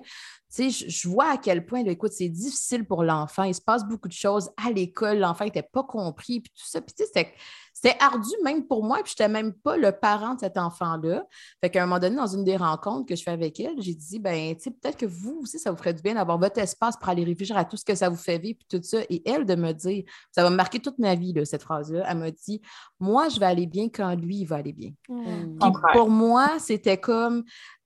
[0.56, 3.44] Tu sais, je, je vois à quel point, là, écoute, c'est difficile pour l'enfant.
[3.44, 5.18] Il se passe beaucoup de choses à l'école.
[5.20, 6.82] L'enfant n'était pas compris, puis tout ça.
[6.82, 7.34] Puis tu sais,
[7.82, 11.26] c'était- ardu même pour moi, puis je n'étais même pas le parent de cet enfant-là.
[11.62, 13.94] Fait qu'à un moment donné, dans une des rencontres que je fais avec elle, j'ai
[13.94, 16.60] dit, ben, tu sais, peut-être que vous aussi, ça vous ferait du bien d'avoir votre
[16.60, 19.00] espace pour aller réfléchir à tout ce que ça vous fait vivre, puis tout ça.
[19.10, 22.06] Et elle, de me dire, ça va me marquer toute ma vie, là, cette phrase-là.
[22.08, 22.62] Elle m'a dit,
[23.00, 24.92] moi, je vais aller bien quand lui, il va aller bien.
[25.10, 25.58] Mm.
[25.60, 27.44] Puis pour moi, c'était comme,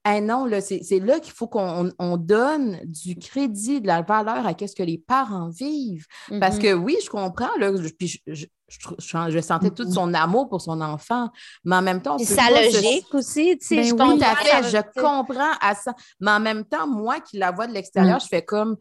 [0.07, 4.45] ah non, c'est c'est là qu'il faut qu'on on donne du crédit, de la valeur
[4.45, 6.05] à ce que les parents vivent.
[6.39, 6.61] Parce Mhm.
[6.61, 10.13] que oui, je comprends, là, je- puis je, je, je, je- je sentais tout son
[10.13, 11.29] amour pour son enfant,
[11.63, 13.97] mais en même temps, peut sa logique aussi, tu sais, Ben je oui.
[13.97, 14.35] comprends.
[14.35, 15.93] fait, je comprends à ça.
[16.19, 18.77] Mais en même temps, moi qui la vois de l'extérieur, je fais comme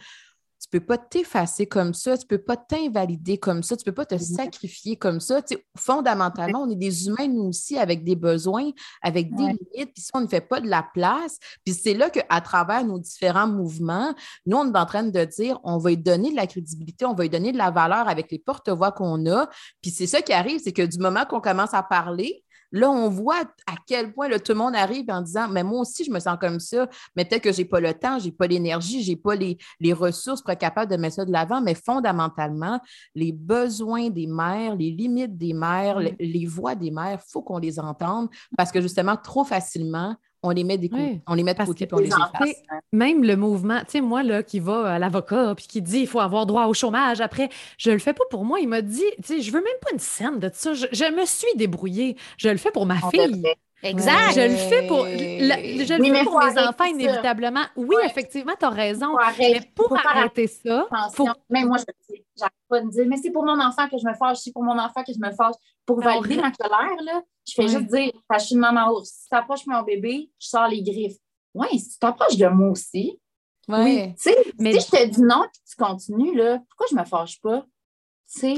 [0.78, 4.18] peux pas t'effacer comme ça, tu peux pas t'invalider comme ça, tu peux pas te
[4.18, 5.40] sacrifier comme ça.
[5.40, 8.70] Tu sais, fondamentalement, on est des humains, nous aussi, avec des besoins,
[9.00, 9.56] avec des Ouais.
[9.72, 12.84] limites, puis si on ne fait pas de la place, puis c'est là qu'à travers
[12.84, 14.14] nos différents mouvements,
[14.46, 17.14] nous, on est en train de dire, on va lui donner de la crédibilité, on
[17.14, 19.48] va lui donner de la valeur avec les porte-voix qu'on a,
[19.80, 22.42] puis c'est ça qui arrive, c'est que du moment qu'on commence à parler,
[22.74, 25.82] Là, on voit à quel point là, tout le monde arrive en disant Mais moi
[25.82, 28.24] aussi, je me sens comme ça, mais peut-être que je n'ai pas le temps, je
[28.24, 31.24] n'ai pas l'énergie, je n'ai pas les, les ressources pour être capable de mettre ça
[31.24, 31.60] de l'avant.
[31.60, 32.80] Mais fondamentalement,
[33.14, 37.42] les besoins des mères, les limites des mères, les, les voix des mères, il faut
[37.42, 40.90] qu'on les entende parce que justement, trop facilement, on les met, des
[41.26, 42.62] on les met de parce côté puis on les efface.
[42.92, 46.06] Même le mouvement, tu sais, moi, là, qui va à l'avocat, puis qui dit il
[46.06, 48.60] faut avoir droit au chômage après, je le fais pas pour moi.
[48.60, 50.74] Il m'a dit, tu sais, je veux même pas une scène de ça.
[50.74, 52.16] Je, je me suis débrouillée.
[52.36, 53.42] Je le fais pour ma On fille.
[53.84, 54.32] Exact.
[54.34, 56.88] Je le fais pour, la- je Oui, fais pour arrêter enfants, ça.
[56.88, 57.64] inévitablement.
[57.76, 58.06] Oui, Ouais.
[58.06, 59.16] effectivement, tu as raison.
[59.16, 62.24] Arrêter- Mais pour arrêter ça, faut Même moi, je le sais.
[62.36, 64.62] J'arrête pas de dire, mais c'est pour mon enfant que je me fâche, c'est pour
[64.64, 65.54] mon enfant que je me fâche.
[65.86, 67.68] Pour on valider ma colère, là, je fais Ouais.
[67.68, 69.08] juste dire, je suis une maman ours.
[69.10, 71.18] Si tu approches mon bébé, je sors les griffes.
[71.54, 73.20] Oui, si tu t'approches de moi aussi,
[73.68, 74.14] Ouais.
[74.16, 76.96] tu sais, Mais- si je te dis non et que tu continues, là, pourquoi je
[76.96, 77.64] me fâche pas?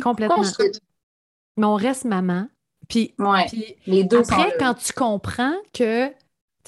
[0.02, 0.42] Complètement.
[0.42, 0.78] je
[1.58, 2.46] mais on reste maman.
[2.88, 6.08] Puis, Ouais, puis les deux Après, quand tu comprends que.
[6.08, 6.14] Tu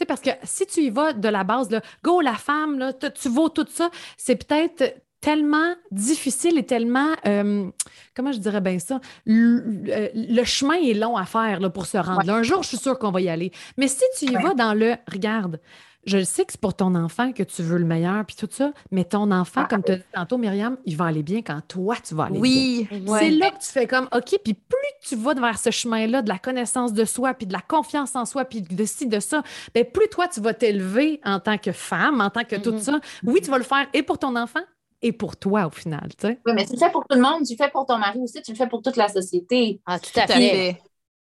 [0.01, 2.93] sais, parce que si tu y vas de la base, là, go la femme, là,
[2.93, 7.09] tu vaux tout ça, c'est peut-être tellement difficile et tellement.
[7.27, 7.69] euh,
[8.15, 9.01] comment je dirais bien ça?
[9.27, 12.19] Le, le- le chemin est long à faire là, pour se rendre.
[12.21, 12.27] Ouais.
[12.27, 12.35] là.
[12.37, 13.51] Un jour, je suis sûre qu'on va y aller.
[13.77, 14.43] Mais si tu y Ouais.
[14.43, 14.95] vas dans le.
[15.11, 15.59] Regarde,
[16.07, 18.73] je sais que c'est pour ton enfant que tu veux le meilleur, puis tout ça,
[18.93, 19.69] mais ton enfant, Ah.
[19.69, 22.39] comme tu as dit tantôt, Myriam, il va aller bien quand toi, tu vas aller
[22.41, 22.43] bien.
[22.43, 22.89] Oui.
[23.19, 26.29] C'est là que tu fais comme, OK, puis plus tu vas vers ce chemin-là de
[26.29, 29.43] la connaissance de soi, puis de la confiance en soi, puis de ci, de ça,
[29.75, 32.81] bien, plus toi, tu vas t'élever en tant que femme, en tant que tout Mhm.
[32.81, 33.01] ça.
[33.25, 34.61] Oui, tu vas le faire et pour ton enfant
[35.03, 36.41] et pour toi au final, tu sais.
[36.47, 38.19] Oui, mais tu le fais pour tout le monde, tu le fais pour ton mari
[38.21, 39.81] aussi, tu le fais pour toute la société.
[39.87, 40.35] Ah, tout à fait.
[40.51, 40.83] fait.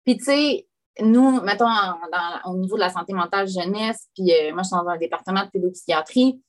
[0.05, 0.67] Puis, tu sais,
[1.01, 4.67] nous, mettons, en- dans- au niveau de la santé mentale jeunesse, puis euh, moi, je
[4.69, 6.41] suis dans un département de pédopsychiatrie,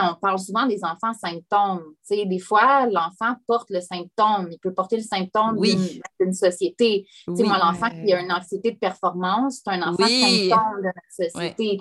[0.00, 1.82] on parle souvent des enfants symptômes.
[2.10, 4.48] Des fois, l'enfant porte le symptôme.
[4.50, 6.00] Il peut porter le symptôme Oui.
[6.20, 7.06] d'une- société.
[7.28, 7.42] Oui.
[7.44, 10.48] moi, l'enfant qui a une anxiété de performance, c'est un enfant Oui.
[10.50, 11.78] symptôme de notre société.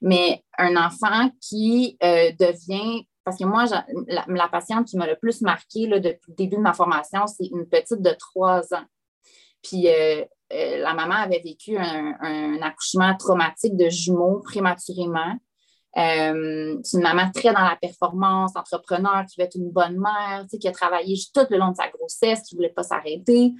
[0.00, 3.06] Mais un enfant qui euh, devient...
[3.24, 3.64] Parce que moi,
[4.08, 7.26] la, la patiente qui m'a le plus marqué là, depuis le début de ma formation,
[7.28, 8.84] c'est une petite de trois ans.
[9.62, 15.36] Puis euh, euh, la maman avait vécu un, un accouchement traumatique de jumeaux prématurément.
[15.98, 20.46] Euh, c'est une maman très dans la performance, entrepreneur, qui veut être une bonne mère,
[20.48, 23.52] qui a travaillé tout le long de sa grossesse, qui ne voulait pas s'arrêter.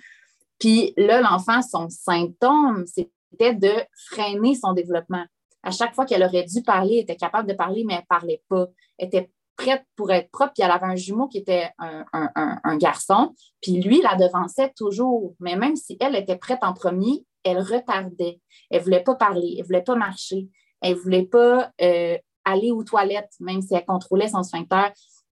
[0.59, 3.73] Puis là, l'enfant, son symptôme, c'était de
[4.11, 5.25] freiner son développement.
[5.63, 8.07] À chaque fois qu'elle aurait dû parler, elle était capable de parler, mais elle ne
[8.07, 8.67] parlait pas.
[8.99, 13.35] Elle était prête pour être propre, puis elle avait un jumeau qui était un, garçon,
[13.61, 15.35] puis lui la devançait toujours.
[15.41, 18.41] Mais même si elle était prête en premier, elle retardait.
[18.71, 20.49] Elle ne voulait pas parler, elle ne voulait pas marcher,
[20.83, 24.89] elle ne voulait pas euh, aller aux toilettes, même si elle contrôlait son sphincter.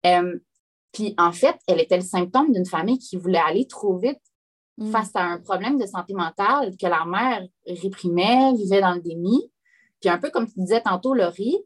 [0.06, 0.38] Euh,
[0.91, 4.22] puis en fait, elle était le symptôme d'une famille qui voulait aller trop vite
[4.78, 4.91] mm.
[4.91, 9.52] face à un problème de santé mentale que la mère réprimait, vivait dans le déni.
[10.02, 11.58] Puis un peu comme tu disais tantôt, Laurie,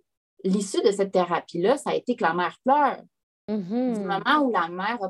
[0.43, 3.01] l'issue de cette thérapie-là, ça a été que la mère pleure.
[3.49, 3.93] Mm-hmm.
[3.93, 5.09] Du moment où la mère a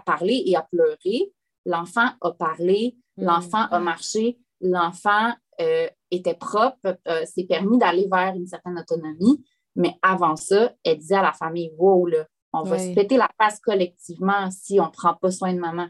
[0.00, 1.32] parlé et a pleuré,
[1.64, 3.24] l'enfant a parlé, Mm.
[3.24, 9.44] L'enfant a marché, l'enfant euh, était propre, euh, s'est permis d'aller vers une certaine autonomie.
[9.74, 13.30] Mais avant ça, elle disait à la famille Wow, là, on va se péter la
[13.40, 15.88] face collectivement si on ne prend pas soin de maman.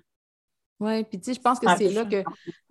[0.78, 2.24] Oui, puis tu sais, je pense que c'est là que,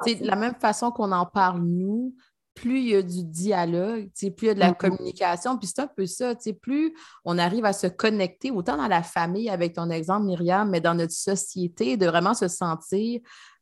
[0.05, 2.13] c'est la même façon qu'on en parle, nous,
[2.53, 4.77] plus il y a du dialogue, plus il y a de la mm-hmm.
[4.77, 6.93] communication, puis c'est un peu ça, plus
[7.23, 10.93] on arrive à se connecter, autant dans la famille, avec ton exemple, Myriam, mais dans
[10.93, 13.21] notre société, de vraiment se sentir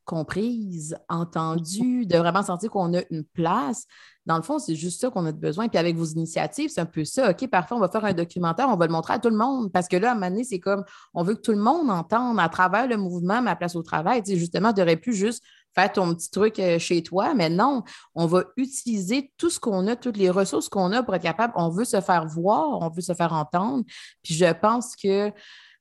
[0.09, 3.85] comprise, entendue, de vraiment sentir qu'on a une place.
[4.25, 5.67] Dans le fond, c'est juste ça qu'on a besoin.
[5.67, 7.31] Puis avec vos initiatives, c'est un peu ça.
[7.31, 9.71] OK, parfois, on va faire un documentaire, on va le montrer à tout le monde.
[9.71, 10.83] Parce que là, à un moment donné, c'est comme
[11.13, 14.23] on veut que tout le monde entende à travers le mouvement Ma place au travail.
[14.23, 15.43] Tu sais, justement, tu aurais pu juste
[15.75, 17.83] faire ton petit truc euh, chez toi, mais non,
[18.15, 21.53] on va utiliser tout ce qu'on a, toutes les ressources qu'on a pour être capable.
[21.55, 23.83] On veut se faire voir, on veut se faire entendre.
[24.23, 25.31] Puis je pense que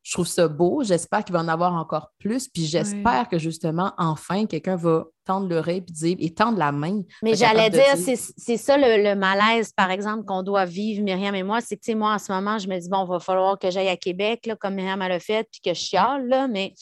[0.03, 0.83] je trouve ça beau.
[0.83, 2.49] J'espère qu'il va en avoir encore plus.
[2.49, 7.03] Puis j'espère que justement, enfin, quelqu'un va tendre l'oreille et dire et tendre la main.
[7.23, 11.61] Mais j'allais dire, c'est ça le, malaise, par exemple, qu'on doit vivre, Myriam et moi.
[11.61, 13.59] C'est que, tu sais, moi, en ce moment, je me dis, bon, il va falloir
[13.59, 16.49] que j'aille à Québec, là, comme Myriam a le fait, puis que je chiale, là,
[16.49, 16.73] mais,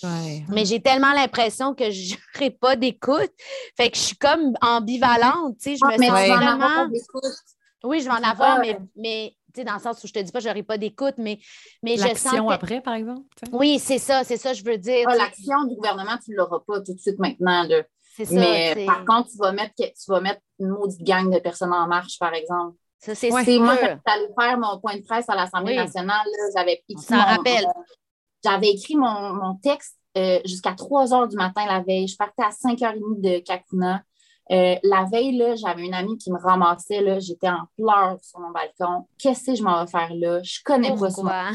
[0.49, 3.33] mais j'ai tellement l'impression que je n'aurai pas d'écoute.
[3.77, 5.77] Fait que je suis comme ambivalente, tu sais.
[5.77, 6.89] Je me sens vraiment...
[7.83, 9.35] Oui, je vais en avoir, mais, mais
[9.65, 11.39] dans le sens où je te dis pas, je n'aurai pas d'écoute, mais,
[11.83, 12.35] mais je sens.
[12.51, 13.27] après, par exemple?
[13.53, 15.07] Oui, c'est ça, c'est ça, je veux dire.
[15.09, 17.67] Ah, l'action du gouvernement, tu ne l'auras pas tout de suite maintenant.
[18.17, 21.39] C'est Ça, mais par contre, tu vas, mettre, tu vas mettre une maudite gang de
[21.39, 22.77] personnes en marche, par exemple.
[22.99, 23.99] Ça, c'est Moi, j'allais
[24.39, 26.27] faire mon point de presse à l'Assemblée nationale,
[26.57, 27.45] j'avais écrit, mon,
[28.43, 32.09] j'avais écrit mon, texte euh, jusqu'à 3 heures du matin la veille.
[32.09, 34.03] Je partais à 5h30 de Kakuna.
[34.53, 37.01] Euh, la veille, j'avais une amie qui me ramassait.
[37.01, 39.07] Là, j'étais en pleurs sur mon balcon.
[39.19, 40.41] Qu'est-ce que je m'en vais faire là?
[40.43, 41.51] Je connais pas ce là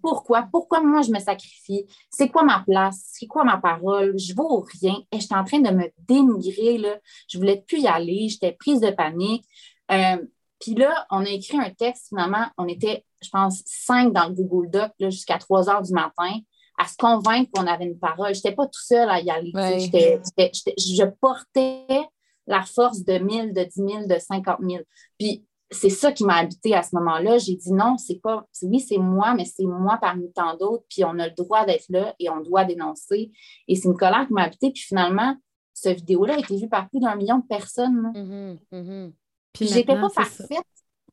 [0.00, 0.48] Pourquoi?
[0.50, 1.86] Pourquoi moi je me sacrifie?
[2.10, 3.02] C'est quoi ma place?
[3.12, 4.16] C'est quoi ma parole?
[4.18, 4.96] Je vaux rien.
[5.10, 6.78] Et j'étais en train de me dénigrer.
[6.78, 6.96] Là.
[7.28, 8.28] Je voulais plus y aller.
[8.28, 9.44] J'étais prise de panique.
[9.90, 10.24] Euh,
[10.60, 14.34] puis là, on a écrit un texte, finalement, on était, je pense, cinq dans le
[14.34, 16.38] Google Doc jusqu'à 3 heures du matin
[16.84, 18.34] à se convaincre qu'on avait une parole.
[18.34, 19.52] Je n'étais pas tout seul à y aller.
[19.54, 22.00] je portais
[22.46, 24.82] la force de 1000, de 10 000, de 50 000.
[25.18, 27.38] Puis c'est ça qui m'a habité à ce moment-là.
[27.38, 30.84] J'ai dit non, c'est pas, oui, c'est moi, mais c'est moi parmi tant d'autres.
[30.88, 33.32] Puis on a le droit d'être là et on doit dénoncer.
[33.66, 34.70] Et c'est une colère qui m'a habité.
[34.70, 35.36] Puis finalement,
[35.72, 38.12] cette vidéo-là a été vue par plus d'un million de personnes.
[38.14, 39.12] Mm-hmm, mm-hmm.
[39.52, 40.48] Puis, j'étais pas parfaite.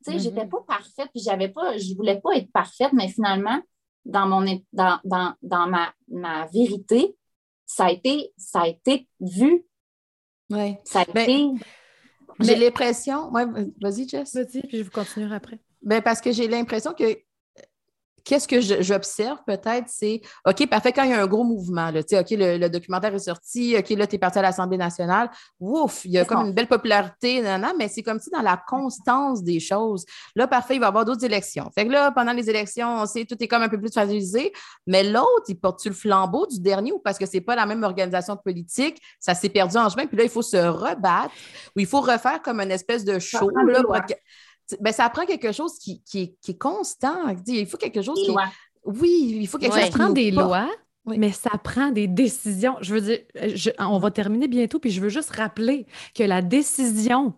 [0.04, 0.48] Tu sais, j'étais mm-hmm.
[0.48, 1.08] pas parfaite.
[1.12, 3.60] Puis j'avais pas, je voulais pas être parfaite, mais finalement,
[4.04, 7.16] dans, mon, dans, dans, dans ma, ma, vérité,
[7.66, 9.64] ça a été, ça a été vu.
[10.50, 10.76] Oui.
[10.84, 11.50] Ça a ben, été.
[12.40, 13.30] J'ai l'impression.
[13.30, 13.44] Ouais,
[13.80, 14.34] vas-y, Jess.
[14.34, 15.60] Vas-y, puis je vous continuerai après.
[15.82, 17.18] Ben, parce que j'ai l'impression que
[18.24, 22.00] qu'est-ce que j'observe peut-être, c'est OK, parfait, quand il y a un gros mouvement, là,
[22.00, 26.04] OK, le, le, documentaire est sorti, OK, là, tu es parti à l'Assemblée nationale, ouf,
[26.04, 29.42] il y a comme une belle popularité, non, mais c'est comme si dans la constance
[29.42, 30.04] des choses,
[30.34, 31.70] là, parfait, il va y avoir d'autres élections.
[31.74, 34.52] Fait que là, pendant les élections, on sait, tout est comme un peu plus fragilisé,
[34.86, 37.82] mais l'autre, il porte-tu le flambeau du dernier ou parce que c'est pas la même
[37.82, 41.34] organisation politique, ça s'est perdu en chemin, puis là, il faut se rebattre
[41.76, 43.96] ou il faut refaire comme une espèce de show, là, pour
[44.80, 47.34] ben, ça prend quelque chose qui, est, constant.
[47.46, 48.34] Il faut quelque chose qui.
[48.84, 50.68] Oui, il faut quelque chose Ça prend des lois,
[51.06, 52.76] mais ça prend des décisions.
[52.80, 53.18] Je veux dire,
[53.78, 57.34] on va terminer bientôt, puis je veux juste rappeler que la décision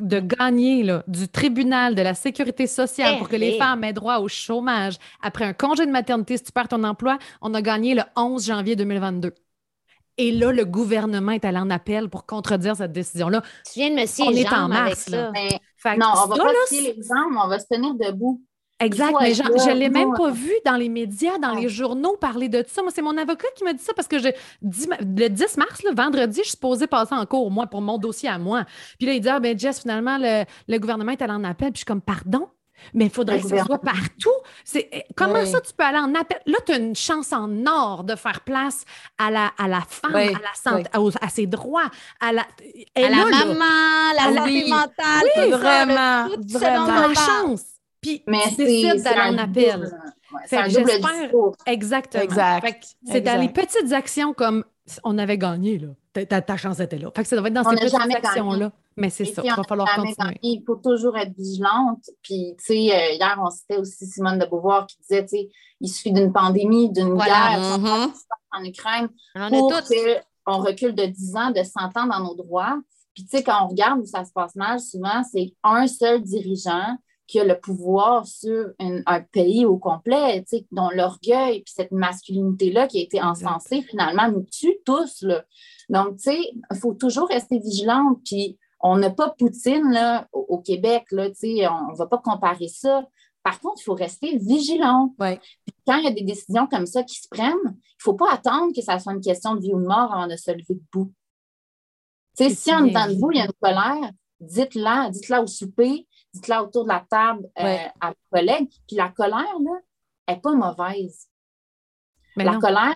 [0.00, 4.18] de gagner là, du tribunal de la sécurité sociale pour que les femmes aient droit
[4.18, 7.94] au chômage après un congé de maternité si tu perds ton emploi, on a gagné
[7.94, 9.32] le 11 janvier 2022.
[10.18, 13.42] Et là, le gouvernement est allé en appel pour contredire cette décision-là.
[13.72, 15.08] Tu viens de me On est en mars.
[15.08, 15.32] Là.
[15.84, 18.42] Non, on va pas les l'exemple, on va se tenir debout.
[18.80, 22.48] Exact, mais je ne l'ai même pas vu dans les médias, dans les journaux parler
[22.48, 22.82] de ça.
[22.82, 24.28] Moi, c'est mon avocat qui m'a dit ça parce que je,
[24.60, 28.28] le 10 mars, le vendredi, je suis supposée passer en cours, moi, pour mon dossier
[28.28, 28.64] à moi.
[28.98, 31.68] Puis là, il dit Ah, ben Jess, finalement, le, le gouvernement est allé en appel.
[31.68, 32.48] Puis je suis comme Pardon?
[32.94, 34.30] Mais il faudrait que ça soit partout.
[34.64, 35.46] C'est, eh, comment Oui.
[35.46, 36.38] ça, tu peux aller en appel?
[36.46, 38.84] Là, tu as une chance en or de faire place
[39.18, 40.88] à la, à la femme, Oui, à la santé,
[41.20, 42.44] à, ses droits, à la, À
[42.94, 44.60] elle la là, maman, la Oui.
[44.62, 46.86] santé mentale, Oui, vraiment, tout vraiment.
[47.08, 47.62] la chance.
[48.00, 49.80] Puis Mais tu décides d'aller en appel.
[50.32, 51.56] ouais, C'est un double discours.
[51.66, 52.22] Exactement.
[52.24, 52.84] Exact.
[53.08, 54.64] C'est dans les petites actions comme
[55.04, 55.88] on avait gagné, là.
[56.12, 57.10] Ta, ta- ta chance était là.
[57.14, 58.72] Fait que ça doit être dans On ces petites actions-là.
[58.96, 60.38] Mais c'est ça, il va falloir continuer.
[60.42, 62.04] Il faut toujours être vigilante.
[62.22, 65.48] Puis, tu sais, euh, hier, on citait aussi Simone de Beauvoir qui disait, tu sais,
[65.80, 67.56] il suffit d'une pandémie, d'une Voilà.
[67.58, 68.12] guerre Mhm.
[68.52, 69.72] en Ukraine On pour
[70.44, 72.78] qu'on recule de 10 ans, de 100 ans dans nos droits.
[73.14, 76.22] Puis, tu sais, quand on regarde où ça se passe mal, souvent, c'est un seul
[76.22, 81.62] dirigeant qui a le pouvoir sur un, un pays au complet, tu sais, dont l'orgueil
[81.62, 85.44] puis cette masculinité-là qui a été encensée, finalement, nous tue tous, là.
[85.88, 86.38] Donc, tu sais,
[86.70, 88.18] il faut toujours rester vigilante.
[88.24, 92.68] Puis, on n'a pas Poutine, là, au, au Québec, là, on ne va pas comparer
[92.68, 93.06] ça.
[93.42, 95.14] Par contre, il faut rester vigilant.
[95.18, 95.40] Ouais.
[95.64, 98.14] Puis quand il y a des décisions comme ça qui se prennent, il ne faut
[98.14, 100.50] pas attendre que ça soit une question de vie ou de mort avant de se
[100.50, 101.12] lever debout.
[102.34, 104.10] Si en dedans de vous, il y a une colère,
[104.40, 107.92] dites-la, dites-la au souper, dites-la autour de la table euh, Ouais.
[108.00, 108.70] à vos collègues.
[108.86, 109.78] Puis la colère, là,
[110.26, 111.28] elle n'est pas mauvaise.
[112.36, 112.60] Mais la non.
[112.60, 112.94] colère,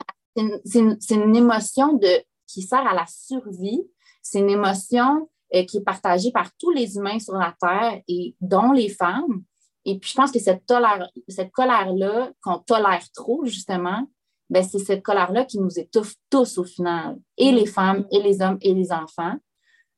[0.65, 3.83] c'est une, une émotion de, qui sert à la survie.
[4.23, 8.35] C'est une émotion euh, qui est partagée par tous les humains sur la Terre et
[8.41, 9.43] dont les femmes.
[9.85, 14.07] Et puis, je pense que cette, tolère- cette colère-là, qu'on tolère trop, justement,
[14.51, 18.43] ben, c'est cette colère-là qui nous étouffe tous au final, et les femmes, et les
[18.43, 19.37] hommes, et les enfants.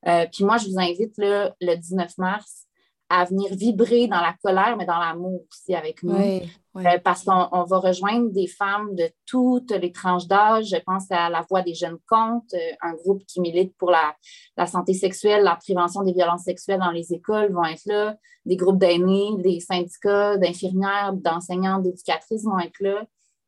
[0.06, 2.67] Euh, puis moi, je vous invite là, le 19 mars
[3.10, 6.14] à venir vibrer dans la colère, mais dans l'amour aussi avec nous.
[6.14, 6.42] Oui,
[6.74, 6.86] oui.
[6.86, 10.66] Euh, parce qu'on on va rejoindre des femmes de toutes les tranches d'âge.
[10.66, 14.14] Je pense à la Voix des jeunes comptes, euh, un groupe qui milite pour la,
[14.56, 18.16] la santé sexuelle, la prévention des violences sexuelles dans les écoles vont être là.
[18.44, 23.04] Des groupes d'aînés, des syndicats d'infirmières, d'enseignantes, d'éducatrices vont être là.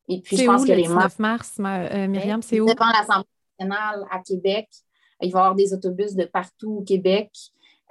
[0.07, 2.41] Et puis, je pense où que le les 19 mars, ma- euh, Myriam?
[2.41, 2.65] C'est où?
[2.65, 3.27] devant l'Assemblée
[3.59, 4.67] nationale à Québec.
[5.21, 7.31] Il va y avoir des autobus de partout au Québec,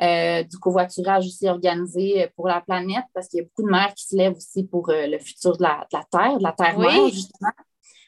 [0.02, 3.70] euh, du covoiturage aussi organisé euh, pour la planète, parce qu'il y a beaucoup de
[3.70, 6.42] mères qui se lèvent aussi pour euh, le futur de la, de la Terre, de
[6.42, 7.12] la Terre-mère, Oui.
[7.12, 7.50] justement.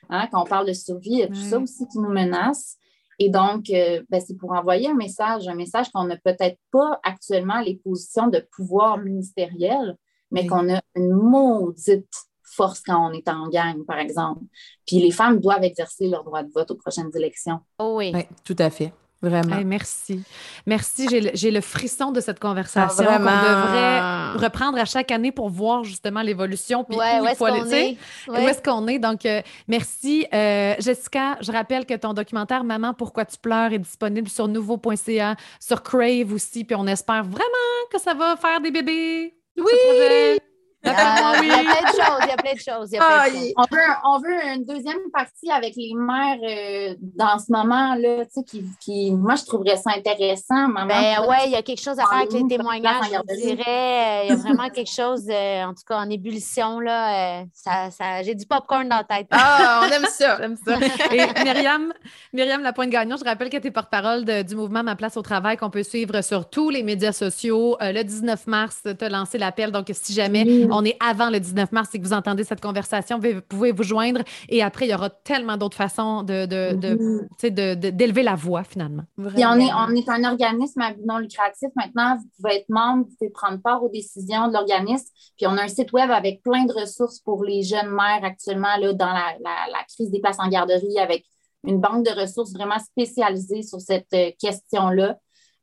[0.09, 1.51] Hein, quand on parle de survie, il y a tout Oui.
[1.51, 2.76] ça aussi qui nous menace.
[3.18, 6.99] Et donc, euh, ben, c'est pour envoyer un message, un message qu'on n'a peut-être pas
[7.05, 9.97] actuellement les positions de pouvoir ministériel,
[10.30, 10.47] mais Oui.
[10.49, 12.09] qu'on a une maudite
[12.43, 14.43] force quand on est en gang, par exemple.
[14.86, 17.61] Puis les femmes doivent exercer leur droit de vote aux prochaines élections.
[17.78, 18.12] Oh oui.
[18.14, 18.93] Oui, tout à fait.
[19.23, 19.57] Vraiment.
[19.57, 20.23] Hey, merci.
[20.66, 21.09] Merci.
[21.35, 25.85] J'ai le, frisson de cette conversation Ah, qu'on devrait reprendre à chaque année pour voir
[25.85, 26.83] justement l'évolution.
[26.83, 27.97] Puis Ouais, où où qu'on est?
[28.29, 28.45] Ouais.
[28.45, 28.99] est-ce qu'on est?
[28.99, 30.27] Donc, euh, merci.
[30.35, 35.37] Euh, Jessica, je rappelle que ton documentaire Maman, pourquoi tu pleures est disponible sur nouveau.ca,
[35.61, 36.64] sur Crave aussi.
[36.64, 37.47] Puis on espère vraiment
[37.93, 39.35] que ça va faire des bébés.
[39.57, 40.39] Oui!
[40.85, 42.89] Ah, Il y a plein de choses, il y a plein de choses.
[42.91, 43.45] il y a plein de choses.
[43.49, 48.24] il- On veut, on veut une deuxième partie avec les mères euh, dans ce moment-là,
[48.26, 50.68] tu sais, qui, qui- moi, je trouverais ça intéressant.
[50.68, 53.62] Maman, Ben ouais, il y a quelque chose à faire avec les témoignages, je dirais.
[53.66, 57.41] Euh, Il y a vraiment quelque chose, euh, en tout cas en ébullition, là.
[57.41, 59.26] euh, ça, ça, J'ai du popcorn dans la tête.
[59.30, 60.39] Ah, on aime ça.
[61.12, 61.93] Et Myriam,
[62.33, 65.70] Myriam Lapointe-Gagnon, je rappelle que tu es porte-parole du mouvement Ma place au travail qu'on
[65.70, 67.76] peut suivre sur tous les médias sociaux.
[67.80, 69.70] Euh, le 19 mars, tu as lancé l'appel.
[69.70, 70.66] Donc, si jamais Oui.
[70.73, 74.20] On est avant le 19 mars que vous entendez cette conversation, vous pouvez vous joindre.
[74.49, 77.91] Et après, il y aura tellement d'autres façons de, de, de- tu sais, de- de-
[77.91, 79.03] d'élever la voix, finalement.
[79.35, 81.68] Puis on est, on est un organisme à but non lucratif.
[81.77, 85.07] Maintenant, vous pouvez être membre, vous pouvez prendre part aux décisions de l'organisme.
[85.37, 88.77] Puis on a un site web avec plein de ressources pour les jeunes mères actuellement
[88.79, 91.25] là, dans la, la- la crise des places en garderie, avec
[91.64, 95.16] une banque de ressources vraiment spécialisée sur cette euh, question-là.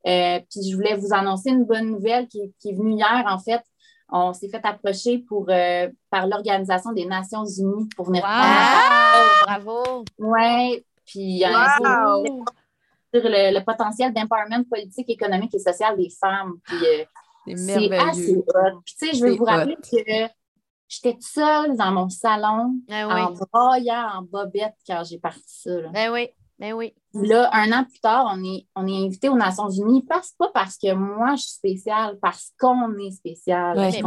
[0.08, 3.38] Euh, puis je voulais vous annoncer une bonne nouvelle qui, qui est venue hier, en
[3.38, 3.62] fait.
[4.12, 8.30] On s'est fait approcher pour, euh, par l'Organisation des Nations Unies pour venir Wow!
[8.30, 10.06] prendre Bravo!
[10.18, 12.24] Ouais, puis un Wow!
[12.24, 12.46] gros
[13.14, 16.54] sur le, le potentiel d'empowerment politique, économique et social des femmes.
[16.66, 17.06] Puis, euh,
[17.56, 18.82] C'est assez hot.
[18.86, 19.98] Puis, tu sais, je veux vous rappeler hot.
[19.98, 20.34] que
[20.88, 25.42] j'étais toute seule dans mon salon Ben en oui, braillant en bobette quand j'ai parti
[25.46, 25.72] ça.
[25.72, 25.90] là.
[25.90, 26.30] ben oui,
[26.60, 26.94] ben oui.
[27.14, 30.32] Puis Là, un an plus tard, on est, on est invité aux Nations Unies, parce,
[30.38, 33.78] pas parce que moi je suis spéciale, parce qu'on est spécial.
[33.78, 34.00] Ouais,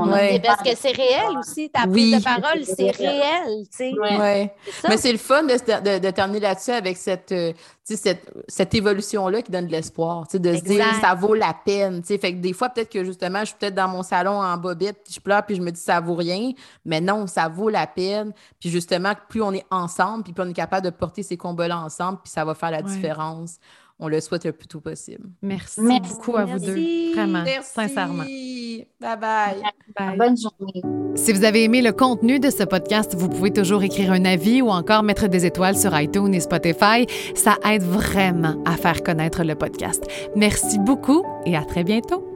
[0.44, 0.70] parce ouais.
[0.72, 1.68] que c'est réel aussi.
[1.70, 2.12] Ta Oui.
[2.12, 3.92] prise de parole, c'est réel, tu sais.
[3.98, 4.55] Ouais.
[4.88, 7.53] Mais c'est le fun de, de- de terminer là-dessus avec cette, euh,
[7.84, 11.14] tu sais, cette, cette évolution-là qui donne de l'espoir, tu sais, de se dire ça
[11.14, 12.03] vaut la peine.
[12.03, 12.18] tu sais.
[12.18, 15.03] Fait que des fois, peut-être que justement, je suis peut-être dans mon salon en bobette,
[15.05, 16.53] puis je pleure, puis je me dis ça vaut rien.
[16.84, 18.32] Mais non, ça vaut la peine.
[18.61, 21.78] Puis justement, plus on est ensemble, puis plus on est capable de porter ces combats-là
[21.80, 22.91] ensemble, puis ça va faire la Ouais.
[22.95, 23.59] Différence.
[23.99, 25.28] On le souhaite le plus tôt possible.
[25.43, 27.12] Merci, Merci, beaucoup à vous deux.
[27.14, 27.70] Vraiment, Merci.
[27.72, 28.24] sincèrement.
[28.24, 28.86] Merci.
[29.01, 29.62] Bye bye.
[29.97, 30.18] bye.
[30.18, 30.82] Bonne journée.
[31.14, 34.61] Si vous avez aimé le contenu de ce podcast, vous pouvez toujours écrire un avis
[34.61, 37.07] ou encore mettre des étoiles sur iTunes et Spotify.
[37.36, 40.05] Ça aide vraiment à faire connaître le podcast.
[40.34, 42.32] Merci beaucoup et à très bientôt.